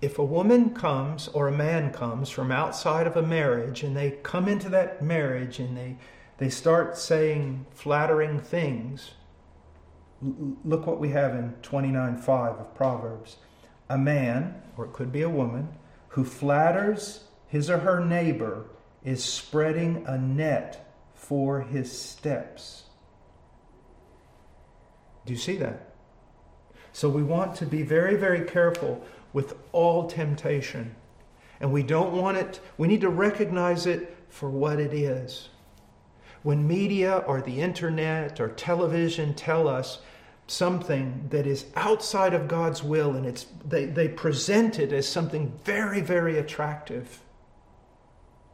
if 0.00 0.18
a 0.18 0.24
woman 0.24 0.70
comes 0.70 1.28
or 1.28 1.48
a 1.48 1.52
man 1.52 1.92
comes 1.92 2.28
from 2.28 2.50
outside 2.50 3.06
of 3.06 3.16
a 3.16 3.22
marriage 3.22 3.82
and 3.82 3.96
they 3.96 4.12
come 4.22 4.48
into 4.48 4.68
that 4.68 5.02
marriage 5.02 5.58
and 5.58 5.76
they, 5.76 5.96
they 6.38 6.50
start 6.50 6.96
saying 6.96 7.64
flattering 7.70 8.40
things, 8.40 9.12
look 10.64 10.86
what 10.86 11.00
we 11.00 11.10
have 11.10 11.34
in 11.34 11.52
29 11.62 12.16
5 12.18 12.56
of 12.56 12.74
Proverbs 12.74 13.36
a 13.88 13.98
man, 13.98 14.62
or 14.76 14.86
it 14.86 14.92
could 14.92 15.12
be 15.12 15.22
a 15.22 15.28
woman, 15.28 15.68
who 16.08 16.24
flatters 16.24 17.24
his 17.48 17.68
or 17.68 17.78
her 17.78 18.04
neighbor 18.04 18.66
is 19.04 19.22
spreading 19.22 20.04
a 20.06 20.16
net 20.16 20.92
for 21.14 21.60
his 21.60 21.96
steps. 21.96 22.84
Do 25.26 25.32
you 25.32 25.38
see 25.38 25.56
that? 25.58 25.94
So 26.92 27.08
we 27.08 27.22
want 27.22 27.56
to 27.56 27.66
be 27.66 27.82
very, 27.82 28.16
very 28.16 28.42
careful 28.42 29.04
with 29.34 29.54
all 29.72 30.06
temptation. 30.06 30.94
And 31.60 31.70
we 31.70 31.82
don't 31.82 32.16
want 32.16 32.38
it, 32.38 32.60
we 32.78 32.88
need 32.88 33.02
to 33.02 33.10
recognize 33.10 33.84
it 33.84 34.16
for 34.30 34.48
what 34.48 34.80
it 34.80 34.94
is. 34.94 35.50
When 36.42 36.66
media 36.66 37.18
or 37.26 37.42
the 37.42 37.60
internet 37.60 38.40
or 38.40 38.48
television 38.48 39.34
tell 39.34 39.68
us 39.68 39.98
something 40.46 41.26
that 41.30 41.46
is 41.46 41.66
outside 41.74 42.34
of 42.34 42.48
God's 42.48 42.82
will 42.82 43.14
and 43.14 43.24
it's 43.24 43.46
they, 43.66 43.86
they 43.86 44.08
present 44.08 44.78
it 44.78 44.92
as 44.92 45.08
something 45.08 45.58
very, 45.64 46.00
very 46.00 46.38
attractive. 46.38 47.20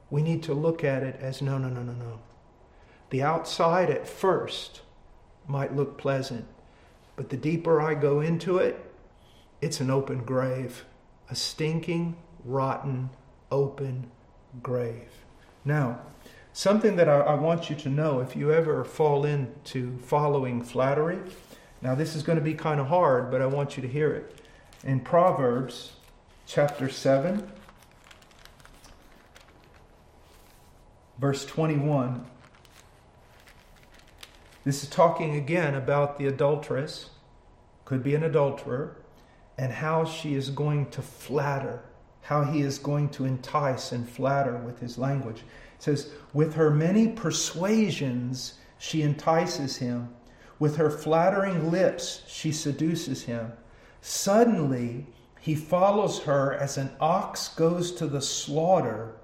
We 0.08 0.22
need 0.22 0.42
to 0.44 0.54
look 0.54 0.84
at 0.84 1.02
it 1.02 1.16
as 1.20 1.42
no, 1.42 1.58
no, 1.58 1.68
no, 1.68 1.82
no, 1.82 1.92
no. 1.92 2.20
The 3.10 3.22
outside 3.22 3.90
at 3.90 4.06
first 4.06 4.82
might 5.48 5.74
look 5.74 5.98
pleasant, 5.98 6.46
but 7.16 7.28
the 7.28 7.36
deeper 7.36 7.80
I 7.82 7.94
go 7.94 8.20
into 8.20 8.58
it, 8.58 8.89
it's 9.60 9.80
an 9.80 9.90
open 9.90 10.24
grave, 10.24 10.84
a 11.28 11.34
stinking, 11.34 12.16
rotten, 12.44 13.10
open 13.50 14.10
grave. 14.62 15.10
Now, 15.64 16.00
something 16.52 16.96
that 16.96 17.08
I, 17.08 17.20
I 17.20 17.34
want 17.34 17.70
you 17.70 17.76
to 17.76 17.88
know 17.88 18.20
if 18.20 18.34
you 18.34 18.52
ever 18.52 18.84
fall 18.84 19.24
into 19.24 19.98
following 19.98 20.62
flattery, 20.62 21.20
now, 21.82 21.94
this 21.94 22.14
is 22.14 22.22
going 22.22 22.36
to 22.36 22.44
be 22.44 22.54
kind 22.54 22.78
of 22.78 22.88
hard, 22.88 23.30
but 23.30 23.40
I 23.40 23.46
want 23.46 23.76
you 23.76 23.82
to 23.82 23.88
hear 23.88 24.12
it. 24.12 24.38
In 24.84 25.00
Proverbs 25.00 25.92
chapter 26.46 26.90
7, 26.90 27.50
verse 31.18 31.46
21, 31.46 32.26
this 34.64 34.82
is 34.82 34.90
talking 34.90 35.36
again 35.36 35.74
about 35.74 36.18
the 36.18 36.26
adulteress, 36.26 37.10
could 37.86 38.02
be 38.02 38.14
an 38.14 38.22
adulterer, 38.22 38.96
and 39.60 39.70
how 39.70 40.06
she 40.06 40.34
is 40.34 40.48
going 40.48 40.88
to 40.88 41.02
flatter, 41.02 41.84
how 42.22 42.42
he 42.42 42.62
is 42.62 42.78
going 42.78 43.10
to 43.10 43.26
entice 43.26 43.92
and 43.92 44.08
flatter 44.08 44.56
with 44.56 44.80
his 44.80 44.96
language. 44.96 45.40
It 45.76 45.82
says, 45.82 46.10
With 46.32 46.54
her 46.54 46.70
many 46.70 47.08
persuasions, 47.08 48.54
she 48.78 49.02
entices 49.02 49.76
him 49.76 50.08
with 50.58 50.76
her 50.76 50.90
flattering 50.90 51.70
lips, 51.70 52.22
she 52.26 52.52
seduces 52.52 53.24
him. 53.24 53.52
Suddenly, 54.00 55.06
he 55.40 55.54
follows 55.54 56.20
her 56.20 56.54
as 56.54 56.78
an 56.78 56.90
ox 56.98 57.48
goes 57.48 57.92
to 57.92 58.06
the 58.06 58.22
slaughter, 58.22 59.14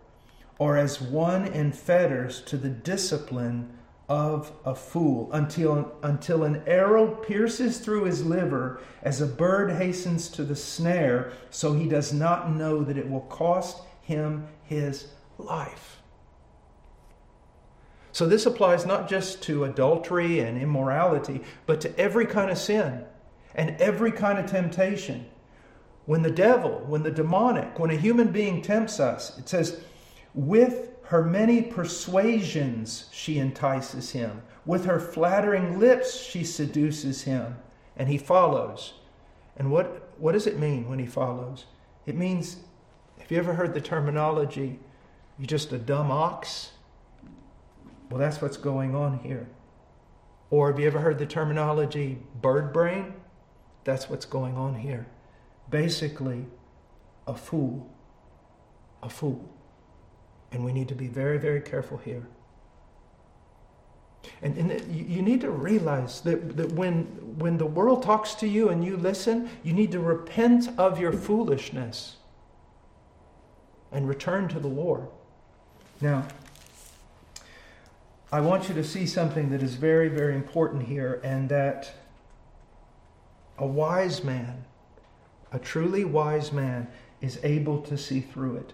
or 0.59 0.77
as 0.77 1.01
one 1.01 1.47
in 1.47 1.73
fetters 1.73 2.43
to 2.43 2.59
the 2.59 2.69
discipline 2.69 3.71
of 4.09 4.53
a 4.65 4.75
fool, 4.75 5.33
until, 5.33 5.93
until 6.03 6.45
an 6.45 6.63
arrow 6.67 7.09
pierces 7.09 7.79
through 7.79 8.05
his 8.05 8.25
liver, 8.25 8.81
as 9.03 9.21
a 9.21 9.27
bird 9.27 9.73
hastens 9.73 10.29
to 10.29 10.45
the 10.45 10.55
snare, 10.55 11.33
so 11.51 11.73
he 11.73 11.89
does 11.89 12.13
not 12.13 12.55
know 12.55 12.83
that 12.85 12.97
it 12.97 13.11
will 13.11 13.23
cost 13.23 13.83
him 14.03 14.47
his 14.63 15.09
life. 15.39 16.01
So 18.13 18.27
this 18.27 18.47
applies 18.47 18.87
not 18.87 19.09
just 19.09 19.43
to 19.43 19.65
adultery 19.65 20.41
and 20.41 20.57
immorality, 20.57 21.43
but 21.67 21.81
to 21.83 21.99
every 21.99 22.25
kind 22.25 22.51
of 22.51 22.57
sin 22.57 23.05
and 23.55 23.79
every 23.81 24.13
kind 24.13 24.39
of 24.39 24.47
temptation. 24.47 25.27
When 26.07 26.23
the 26.23 26.31
devil, 26.31 26.83
when 26.87 27.03
the 27.03 27.11
demonic, 27.11 27.79
when 27.79 27.91
a 27.91 27.97
human 27.97 28.29
being 28.29 28.63
tempts 28.63 29.01
us, 29.01 29.37
it 29.39 29.49
says, 29.49 29.81
with 30.33 30.96
her 31.07 31.23
many 31.23 31.63
persuasions 31.63 33.09
she 33.13 33.39
entices 33.39 34.11
him. 34.11 34.43
With 34.65 34.87
her 34.87 34.99
flattering 34.99 35.79
lips 35.79 36.17
she 36.19 36.43
seduces 36.43 37.23
him. 37.23 37.57
And 37.97 38.09
he 38.09 38.19
follows. 38.19 38.95
And 39.57 39.71
what, 39.71 40.11
what 40.19 40.33
does 40.33 40.47
it 40.47 40.59
mean 40.59 40.89
when 40.89 40.99
he 40.99 41.07
follows? 41.07 41.67
It 42.07 42.17
means, 42.17 42.59
have 43.19 43.31
you 43.31 43.39
ever 43.39 43.55
heard 43.55 43.73
the 43.73 43.81
terminology, 43.81 44.81
you're 45.39 45.47
just 45.47 45.73
a 45.73 45.79
dumb 45.79 46.11
ox? 46.11 46.73
Well, 48.11 48.19
that's 48.19 48.43
what's 48.43 48.57
going 48.57 48.95
on 48.95 49.21
here. 49.21 49.49
Or 50.51 50.71
have 50.71 50.79
you 50.79 50.87
ever 50.87 51.01
heard 51.01 51.19
the 51.19 51.27
terminology 51.27 52.19
bird 52.41 52.73
brain? 52.73 53.15
That's 53.85 54.11
what's 54.11 54.27
going 54.27 54.57
on 54.57 54.75
here. 54.75 55.07
Basically, 55.71 56.47
a 57.27 57.35
fool. 57.35 57.91
A 59.03 59.09
fool. 59.09 59.49
And 60.53 60.65
we 60.65 60.73
need 60.73 60.89
to 60.89 60.95
be 60.95 61.09
very, 61.09 61.39
very 61.39 61.61
careful 61.61 61.99
here. 61.99 62.27
And, 64.43 64.57
and 64.57 64.95
you 64.95 65.23
need 65.23 65.41
to 65.43 65.51
realize 65.51 66.21
that, 66.23 66.57
that 66.57 66.73
when, 66.73 67.05
when 67.39 67.59
the 67.59 67.67
world 67.67 68.03
talks 68.03 68.35
to 68.37 68.49
you 68.49 68.69
and 68.69 68.85
you 68.85 68.97
listen, 68.97 69.49
you 69.63 69.73
need 69.73 69.93
to 69.93 70.01
repent 70.01 70.69
of 70.79 71.01
your 71.01 71.13
foolishness 71.13 72.17
and 73.93 74.09
return 74.09 74.49
to 74.49 74.59
the 74.59 74.69
Lord. 74.69 75.07
Now, 76.01 76.27
I 78.33 78.41
want 78.41 78.69
you 78.69 78.75
to 78.75 78.85
see 78.85 79.07
something 79.07 79.51
that 79.51 79.63
is 79.63 79.75
very, 79.75 80.09
very 80.09 80.35
important 80.35 80.83
here, 80.83 81.21
and 81.23 81.49
that 81.49 81.93
a 83.57 83.67
wise 83.67 84.25
man, 84.25 84.65
a 85.53 85.59
truly 85.59 86.05
wise 86.05 86.53
man, 86.53 86.89
is 87.21 87.39
able 87.43 87.81
to 87.83 87.97
see 87.97 88.21
through 88.21 88.57
it. 88.57 88.73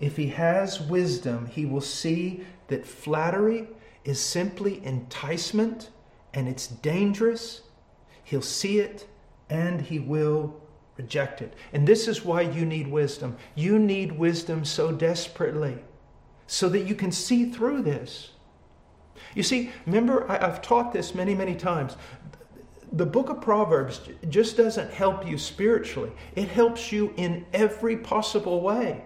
If 0.00 0.16
he 0.16 0.28
has 0.28 0.80
wisdom, 0.80 1.46
he 1.46 1.66
will 1.66 1.80
see 1.80 2.44
that 2.68 2.86
flattery 2.86 3.68
is 4.04 4.20
simply 4.20 4.84
enticement 4.84 5.90
and 6.32 6.48
it's 6.48 6.66
dangerous. 6.66 7.62
He'll 8.22 8.42
see 8.42 8.80
it 8.80 9.06
and 9.48 9.80
he 9.80 9.98
will 9.98 10.60
reject 10.96 11.42
it. 11.42 11.54
And 11.72 11.86
this 11.86 12.08
is 12.08 12.24
why 12.24 12.42
you 12.42 12.64
need 12.64 12.88
wisdom. 12.88 13.36
You 13.54 13.78
need 13.78 14.12
wisdom 14.12 14.64
so 14.64 14.92
desperately 14.92 15.78
so 16.46 16.68
that 16.68 16.86
you 16.86 16.94
can 16.94 17.12
see 17.12 17.50
through 17.50 17.82
this. 17.82 18.30
You 19.34 19.42
see, 19.42 19.70
remember, 19.86 20.30
I, 20.30 20.38
have 20.38 20.62
taught 20.62 20.92
this 20.92 21.14
many, 21.14 21.34
many 21.34 21.54
times. 21.54 21.96
The 22.92 23.06
book 23.06 23.28
of 23.28 23.40
Proverbs 23.40 24.00
just 24.28 24.56
doesn't 24.56 24.92
help 24.92 25.26
you 25.26 25.38
spiritually, 25.38 26.12
it 26.36 26.48
helps 26.48 26.92
you 26.92 27.12
in 27.16 27.44
every 27.52 27.96
possible 27.96 28.60
way. 28.60 29.04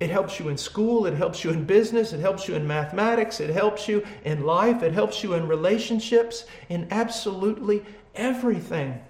It 0.00 0.10
helps 0.10 0.40
you 0.40 0.48
in 0.48 0.56
school, 0.56 1.06
it 1.06 1.14
helps 1.14 1.44
you 1.44 1.50
in 1.50 1.64
business, 1.64 2.12
it 2.12 2.20
helps 2.20 2.48
you 2.48 2.54
in 2.54 2.66
mathematics, 2.66 3.40
it 3.40 3.50
helps 3.50 3.88
you 3.88 4.04
in 4.24 4.44
life, 4.44 4.82
it 4.82 4.92
helps 4.92 5.22
you 5.22 5.34
in 5.34 5.46
relationships, 5.46 6.44
in 6.68 6.88
absolutely 6.90 7.84
everything. 8.14 9.00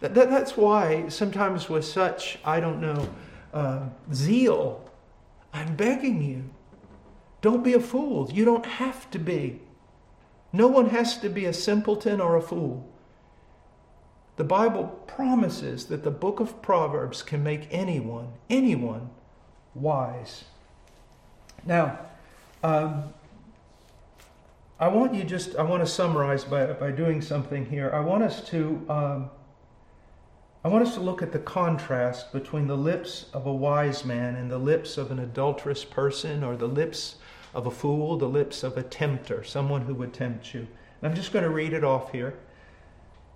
That, 0.00 0.14
that, 0.14 0.30
that's 0.30 0.56
why 0.56 1.08
sometimes 1.08 1.68
with 1.68 1.84
such, 1.84 2.38
I 2.44 2.58
don't 2.58 2.80
know, 2.80 3.08
uh, 3.52 3.88
zeal, 4.12 4.90
I'm 5.52 5.76
begging 5.76 6.22
you, 6.22 6.44
don't 7.40 7.64
be 7.64 7.72
a 7.72 7.80
fool. 7.80 8.30
You 8.32 8.44
don't 8.44 8.66
have 8.66 9.10
to 9.12 9.18
be. 9.18 9.60
No 10.52 10.66
one 10.66 10.90
has 10.90 11.16
to 11.18 11.28
be 11.28 11.46
a 11.46 11.52
simpleton 11.52 12.20
or 12.20 12.36
a 12.36 12.42
fool. 12.42 12.86
The 14.36 14.44
Bible 14.44 14.84
promises 15.06 15.86
that 15.86 16.02
the 16.02 16.10
book 16.10 16.40
of 16.40 16.62
Proverbs 16.62 17.22
can 17.22 17.42
make 17.42 17.68
anyone, 17.70 18.32
anyone, 18.48 19.10
wise. 19.74 20.44
Now, 21.64 21.98
um, 22.62 23.12
I 24.78 24.88
want 24.88 25.14
you 25.14 25.24
just, 25.24 25.56
I 25.56 25.62
want 25.62 25.82
to 25.82 25.86
summarize 25.86 26.44
by, 26.44 26.66
by 26.72 26.90
doing 26.90 27.20
something 27.20 27.66
here. 27.66 27.90
I 27.92 28.00
want 28.00 28.22
us 28.22 28.42
to. 28.48 28.86
Um, 28.88 29.30
I 30.62 30.68
want 30.68 30.86
us 30.86 30.92
to 30.94 31.00
look 31.00 31.22
at 31.22 31.32
the 31.32 31.38
contrast 31.38 32.32
between 32.32 32.66
the 32.66 32.76
lips 32.76 33.26
of 33.32 33.46
a 33.46 33.52
wise 33.52 34.04
man 34.04 34.36
and 34.36 34.50
the 34.50 34.58
lips 34.58 34.98
of 34.98 35.10
an 35.10 35.18
adulterous 35.18 35.86
person, 35.86 36.44
or 36.44 36.54
the 36.54 36.68
lips 36.68 37.16
of 37.54 37.66
a 37.66 37.70
fool, 37.70 38.18
the 38.18 38.28
lips 38.28 38.62
of 38.62 38.76
a 38.76 38.82
tempter, 38.82 39.42
someone 39.42 39.80
who 39.82 39.94
would 39.94 40.12
tempt 40.12 40.52
you. 40.52 40.60
And 41.00 41.10
I'm 41.10 41.14
just 41.14 41.32
going 41.32 41.44
to 41.44 41.50
read 41.50 41.72
it 41.72 41.82
off 41.82 42.12
here. 42.12 42.34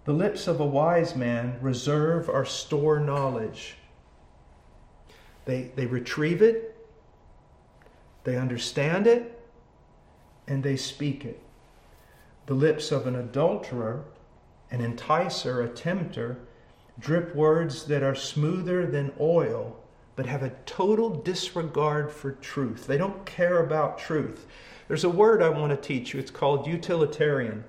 The 0.04 0.12
lips 0.12 0.46
of 0.46 0.60
a 0.60 0.66
wise 0.66 1.16
man 1.16 1.56
reserve 1.62 2.28
or 2.28 2.44
store 2.44 3.00
knowledge. 3.00 3.76
They, 5.44 5.70
they 5.76 5.86
retrieve 5.86 6.42
it, 6.42 6.76
they 8.24 8.36
understand 8.36 9.06
it, 9.06 9.40
and 10.46 10.62
they 10.62 10.76
speak 10.76 11.24
it. 11.24 11.40
The 12.46 12.54
lips 12.54 12.90
of 12.92 13.06
an 13.06 13.16
adulterer, 13.16 14.04
an 14.70 14.80
enticer, 14.80 15.64
a 15.64 15.68
tempter, 15.68 16.38
drip 16.98 17.34
words 17.34 17.84
that 17.86 18.02
are 18.02 18.14
smoother 18.14 18.86
than 18.86 19.12
oil, 19.20 19.76
but 20.16 20.26
have 20.26 20.42
a 20.42 20.52
total 20.64 21.10
disregard 21.10 22.10
for 22.10 22.32
truth. 22.32 22.86
They 22.86 22.98
don't 22.98 23.24
care 23.26 23.64
about 23.64 23.98
truth. 23.98 24.46
There's 24.88 25.04
a 25.04 25.10
word 25.10 25.42
I 25.42 25.48
want 25.48 25.70
to 25.70 25.76
teach 25.76 26.14
you. 26.14 26.20
It's 26.20 26.30
called 26.30 26.66
utilitarian. 26.66 27.64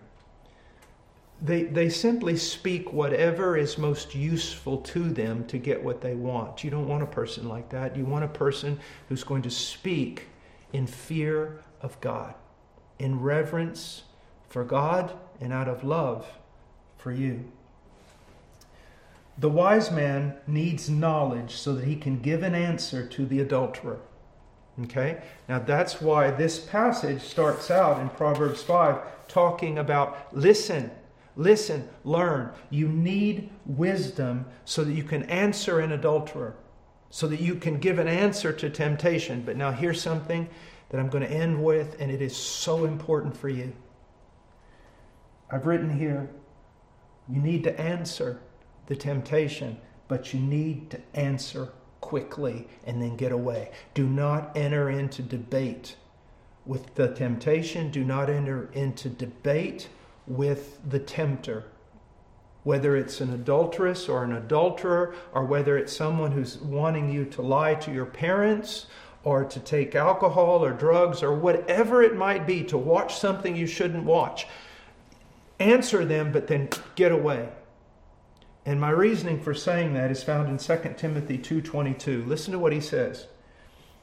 They, 1.46 1.62
they 1.62 1.90
simply 1.90 2.38
speak 2.38 2.92
whatever 2.92 3.56
is 3.56 3.78
most 3.78 4.16
useful 4.16 4.78
to 4.78 5.12
them 5.12 5.46
to 5.46 5.60
get 5.60 5.84
what 5.84 6.02
they 6.02 6.16
want. 6.16 6.64
You 6.64 6.72
don't 6.72 6.88
want 6.88 7.04
a 7.04 7.08
person 7.08 7.48
like 7.48 7.70
that. 7.70 7.96
You 7.96 8.04
want 8.04 8.26
a 8.26 8.30
person 8.30 8.80
who's 9.10 9.24
going 9.24 9.44
to 9.44 9.52
speak 9.52 10.28
in 10.74 10.88
fear 10.88 11.62
of 11.82 12.02
God, 12.02 12.34
in 12.98 13.22
reverence 13.22 14.04
for 14.50 14.64
God, 14.64 15.14
and 15.40 15.54
out 15.54 15.68
of 15.68 15.84
love 15.84 16.26
for 16.98 17.12
you. 17.12 17.46
The 19.38 19.50
wise 19.50 19.92
man 19.92 20.38
needs 20.48 20.90
knowledge 20.90 21.58
so 21.58 21.76
that 21.76 21.86
he 21.86 21.96
can 21.96 22.22
give 22.22 22.42
an 22.42 22.56
answer 22.56 23.06
to 23.06 23.24
the 23.24 23.40
adulterer. 23.40 24.00
Okay? 24.86 25.22
Now 25.48 25.60
that's 25.60 26.02
why 26.02 26.32
this 26.32 26.58
passage 26.58 27.22
starts 27.22 27.70
out 27.70 28.00
in 28.00 28.10
Proverbs 28.10 28.64
5 28.64 29.28
talking 29.28 29.78
about 29.78 30.36
listen, 30.36 30.90
listen, 31.36 31.88
learn. 32.04 32.52
You 32.70 32.88
need 32.88 33.50
wisdom 33.66 34.46
so 34.64 34.84
that 34.84 34.94
you 34.94 35.04
can 35.04 35.24
answer 35.24 35.80
an 35.80 35.92
adulterer, 35.92 36.56
so 37.10 37.28
that 37.28 37.42
you 37.42 37.56
can 37.56 37.80
give 37.80 38.00
an 38.00 38.08
answer 38.08 38.52
to 38.54 38.70
temptation. 38.70 39.44
But 39.46 39.58
now 39.58 39.72
here's 39.72 40.02
something 40.02 40.50
that 40.90 41.00
I'm 41.00 41.10
going 41.10 41.24
to 41.24 41.32
end 41.32 41.64
with, 41.64 41.98
and 42.00 42.12
it 42.12 42.22
is 42.22 42.36
so 42.36 42.86
important 42.86 43.36
for 43.36 43.50
you. 43.50 43.74
I've 45.52 45.66
written 45.66 45.98
here 45.98 46.30
you 47.28 47.42
need 47.42 47.64
to 47.64 47.80
answer 47.80 48.40
the 48.88 48.96
temptation, 48.96 49.78
but 50.08 50.34
you 50.34 50.40
need 50.40 50.92
to 50.92 51.02
answer 51.16 51.70
quickly 52.02 52.68
and 52.86 53.02
then 53.02 53.16
get 53.16 53.32
away. 53.32 53.72
Do 53.96 54.08
not 54.08 54.56
enter 54.56 54.90
into 54.90 55.24
debate 55.24 55.96
with 56.66 56.94
the 56.96 57.14
temptation, 57.14 57.90
do 57.90 58.04
not 58.04 58.30
enter 58.30 58.70
into 58.74 59.10
debate 59.10 59.90
with 60.28 60.80
the 60.88 61.00
tempter. 61.00 61.66
Whether 62.64 62.96
it's 62.96 63.22
an 63.22 63.32
adulteress 63.32 64.10
or 64.10 64.24
an 64.24 64.34
adulterer, 64.34 65.14
or 65.34 65.46
whether 65.46 65.78
it's 65.78 65.96
someone 65.96 66.32
who's 66.32 66.58
wanting 66.58 67.12
you 67.12 67.26
to 67.26 67.42
lie 67.42 67.76
to 67.76 67.92
your 67.92 68.06
parents, 68.06 68.88
or 69.24 69.44
to 69.44 69.60
take 69.60 69.96
alcohol 69.96 70.64
or 70.64 70.72
drugs, 70.72 71.22
or 71.22 71.36
whatever 71.36 72.02
it 72.02 72.16
might 72.16 72.48
be, 72.48 72.64
to 72.64 72.78
watch 72.78 73.18
something 73.18 73.56
you 73.56 73.68
shouldn't 73.68 74.04
watch. 74.04 74.48
Answer 75.60 76.06
them, 76.06 76.32
but 76.32 76.48
then 76.48 76.70
get 76.96 77.12
away. 77.12 77.50
And 78.66 78.82
my 78.82 78.90
reasoning 78.90 79.40
for 79.40 79.54
saying 79.54 79.94
that 79.94 80.10
is 80.10 80.24
found 80.24 80.50
in 80.50 80.58
2 80.58 80.98
Timothy 80.98 81.38
2:22. 81.38 82.26
Listen 82.26 82.52
to 82.52 82.60
what 82.60 82.74
he 82.74 82.82
says. 82.82 83.28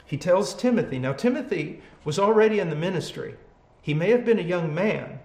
He 0.05 0.17
tells 0.17 0.55
Timothy, 0.55 0.99
now 0.99 1.15
Timothy 1.15 1.83
was 2.05 2.19
already 2.19 2.61
in 2.61 2.71
the 2.71 2.77
ministry. 2.77 3.35
He 3.81 3.95
may 3.95 4.11
have 4.11 4.25
been 4.25 4.39
a 4.39 4.43
young 4.43 4.73
man, 4.73 5.19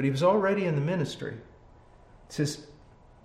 but 0.00 0.06
he 0.06 0.10
was 0.10 0.22
already 0.22 0.64
in 0.64 0.76
the 0.76 0.80
ministry. 0.80 1.34
It 1.34 2.32
says 2.32 2.68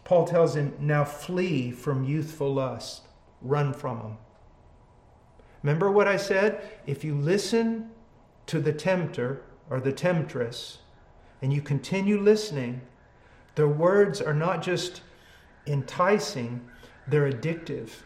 Paul 0.04 0.28
tells 0.28 0.58
him, 0.58 0.74
"Now 0.78 1.06
flee 1.06 1.72
from 1.72 2.04
youthful 2.04 2.54
lust. 2.54 3.08
Run 3.42 3.72
from 3.72 4.00
them." 4.00 4.18
Remember 5.64 5.90
what 5.90 6.06
I 6.06 6.18
said? 6.18 6.62
If 6.86 7.06
you 7.06 7.16
listen 7.16 7.92
to 8.48 8.60
the 8.60 8.74
tempter 8.74 9.42
or 9.70 9.80
the 9.80 9.94
temptress 9.94 10.80
and 11.42 11.54
you 11.54 11.62
continue 11.62 12.20
listening, 12.20 12.82
their 13.56 13.70
words 13.70 14.22
are 14.22 14.34
not 14.34 14.62
just 14.62 15.02
enticing, 15.66 16.70
they're 17.08 17.32
addictive. 17.32 18.04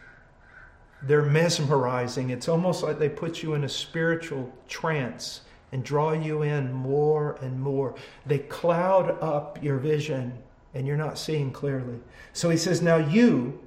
They're 1.02 1.24
mesmerizing. 1.24 2.30
It's 2.30 2.48
almost 2.48 2.84
like 2.84 3.00
they 3.00 3.08
put 3.08 3.42
you 3.42 3.52
in 3.54 3.64
a 3.64 3.68
spiritual 3.68 4.52
trance 4.68 5.40
and 5.72 5.84
draw 5.84 6.12
you 6.12 6.42
in 6.42 6.72
more 6.72 7.36
and 7.40 7.60
more. 7.60 7.94
They 8.26 8.38
cloud 8.38 9.22
up 9.22 9.62
your 9.62 9.78
vision 9.78 10.38
and 10.74 10.86
you're 10.86 10.96
not 10.96 11.18
seeing 11.18 11.50
clearly. 11.50 11.98
So 12.32 12.50
he 12.50 12.56
says, 12.56 12.80
Now 12.80 12.96
you, 12.96 13.60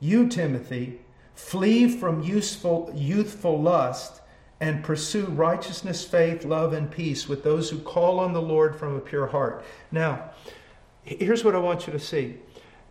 you, 0.00 0.28
Timothy, 0.28 1.00
flee 1.34 1.88
from 1.88 2.22
useful, 2.22 2.92
youthful 2.94 3.60
lust 3.60 4.20
and 4.60 4.82
pursue 4.82 5.26
righteousness, 5.26 6.04
faith, 6.04 6.44
love, 6.44 6.72
and 6.72 6.90
peace 6.90 7.28
with 7.28 7.44
those 7.44 7.70
who 7.70 7.78
call 7.78 8.18
on 8.18 8.32
the 8.32 8.42
Lord 8.42 8.74
from 8.74 8.96
a 8.96 9.00
pure 9.00 9.28
heart. 9.28 9.64
Now, 9.92 10.30
here's 11.02 11.44
what 11.44 11.54
I 11.54 11.58
want 11.58 11.86
you 11.86 11.92
to 11.92 12.00
see 12.00 12.38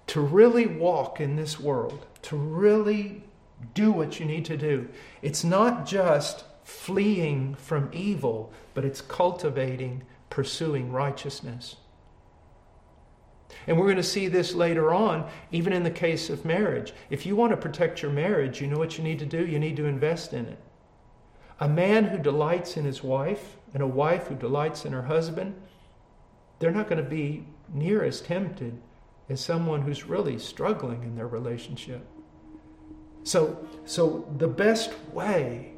to 0.07 0.21
really 0.21 0.65
walk 0.65 1.19
in 1.19 1.35
this 1.35 1.59
world, 1.59 2.05
to 2.21 2.37
really 2.37 3.21
do 3.73 3.91
what 3.91 4.19
you 4.19 4.25
need 4.25 4.45
to 4.45 4.57
do, 4.57 4.87
it's 5.21 5.43
not 5.43 5.85
just 5.85 6.45
fleeing 6.67 7.56
from 7.56 7.89
evil, 7.93 8.51
but 8.73 8.84
it's 8.84 8.99
cultivating, 8.99 10.03
pursuing 10.30 10.91
righteousness. 10.91 11.77
And 13.65 13.77
we're 13.77 13.86
going 13.86 13.95
to 13.95 14.03
see 14.03 14.27
this 14.27 14.53
later 14.53 14.93
on, 14.93 15.30
even 15.49 15.71
in 15.71 15.84
the 15.84 15.89
case 15.89 16.30
of 16.30 16.43
marriage. 16.43 16.93
If 17.10 17.25
you 17.25 17.38
want 17.38 17.51
to 17.51 17.58
protect 17.58 18.01
your 18.01 18.12
marriage, 18.12 18.60
you 18.60 18.67
know 18.67 18.77
what 18.77 18.97
you 18.97 19.03
need 19.06 19.19
to 19.19 19.25
do? 19.25 19.45
You 19.45 19.60
need 19.60 19.77
to 19.77 19.86
invest 19.86 20.34
in 20.34 20.45
it. 20.45 20.60
A 21.62 21.69
man 21.69 22.03
who 22.03 22.17
delights 22.17 22.75
in 22.75 22.84
his 22.84 23.01
wife 23.01 23.56
and 23.73 23.82
a 23.82 23.88
wife 23.88 24.27
who 24.27 24.36
delights 24.36 24.84
in 24.84 24.91
her 24.91 25.03
husband, 25.03 25.56
they're 26.60 26.71
not 26.71 26.89
going 26.89 27.01
to 27.01 27.10
be 27.10 27.45
near 27.73 28.03
as 28.03 28.19
tempted 28.19 28.77
as 29.30 29.39
someone 29.39 29.84
who's 29.84 30.03
really 30.03 30.38
struggling 30.38 31.03
in 31.03 31.15
their 31.15 31.27
relationship. 31.27 32.06
So, 33.23 33.65
so 33.86 34.30
the 34.38 34.49
best 34.49 34.91
way 35.13 35.71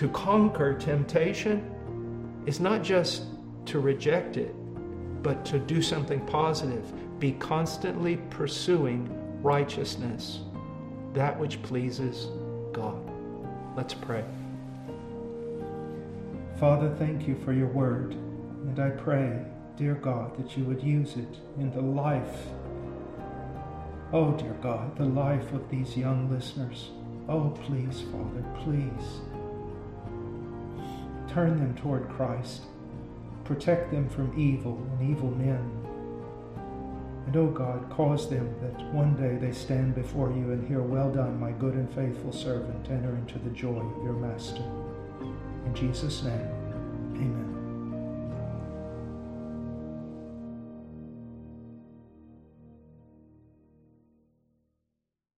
to 0.00 0.08
conquer 0.08 0.72
temptation 0.72 2.42
is 2.46 2.58
not 2.58 2.82
just 2.82 3.24
to 3.66 3.80
reject 3.80 4.38
it, 4.38 4.54
but 5.22 5.44
to 5.44 5.58
do 5.58 5.82
something 5.82 6.24
positive. 6.24 6.90
Be 7.20 7.32
constantly 7.32 8.16
pursuing 8.30 9.10
righteousness, 9.42 10.40
that 11.12 11.38
which 11.38 11.60
pleases 11.60 12.28
God. 12.72 12.98
Let's 13.76 13.92
pray. 13.92 14.24
Father, 16.58 16.96
thank 16.98 17.28
you 17.28 17.38
for 17.44 17.52
your 17.52 17.68
word, 17.68 18.14
and 18.14 18.80
I 18.80 18.88
pray 18.88 19.44
dear 19.76 19.96
God, 19.96 20.34
that 20.38 20.56
you 20.56 20.64
would 20.64 20.82
use 20.82 21.16
it 21.16 21.36
in 21.58 21.70
the 21.72 21.82
life, 21.82 22.46
oh, 24.14 24.32
dear 24.32 24.56
God, 24.62 24.96
the 24.96 25.04
life 25.04 25.52
of 25.52 25.68
these 25.68 25.94
young 25.94 26.30
listeners. 26.30 26.88
Oh, 27.28 27.50
please, 27.50 28.00
Father, 28.10 28.42
please 28.64 29.20
Turn 31.32 31.58
them 31.58 31.76
toward 31.76 32.08
Christ. 32.08 32.62
Protect 33.44 33.92
them 33.92 34.08
from 34.08 34.36
evil 34.38 34.84
and 34.98 35.10
evil 35.10 35.30
men. 35.30 35.80
And, 37.26 37.36
O 37.36 37.42
oh 37.42 37.46
God, 37.46 37.88
cause 37.90 38.28
them 38.28 38.52
that 38.60 38.92
one 38.92 39.14
day 39.14 39.36
they 39.36 39.52
stand 39.52 39.94
before 39.94 40.30
you 40.30 40.50
and 40.50 40.66
hear, 40.66 40.82
Well 40.82 41.12
done, 41.12 41.38
my 41.38 41.52
good 41.52 41.74
and 41.74 41.88
faithful 41.94 42.32
servant, 42.32 42.90
enter 42.90 43.14
into 43.14 43.38
the 43.38 43.50
joy 43.50 43.78
of 43.78 44.02
your 44.02 44.14
master. 44.14 44.64
In 45.66 45.72
Jesus' 45.72 46.24
name, 46.24 46.48
amen. 47.14 47.49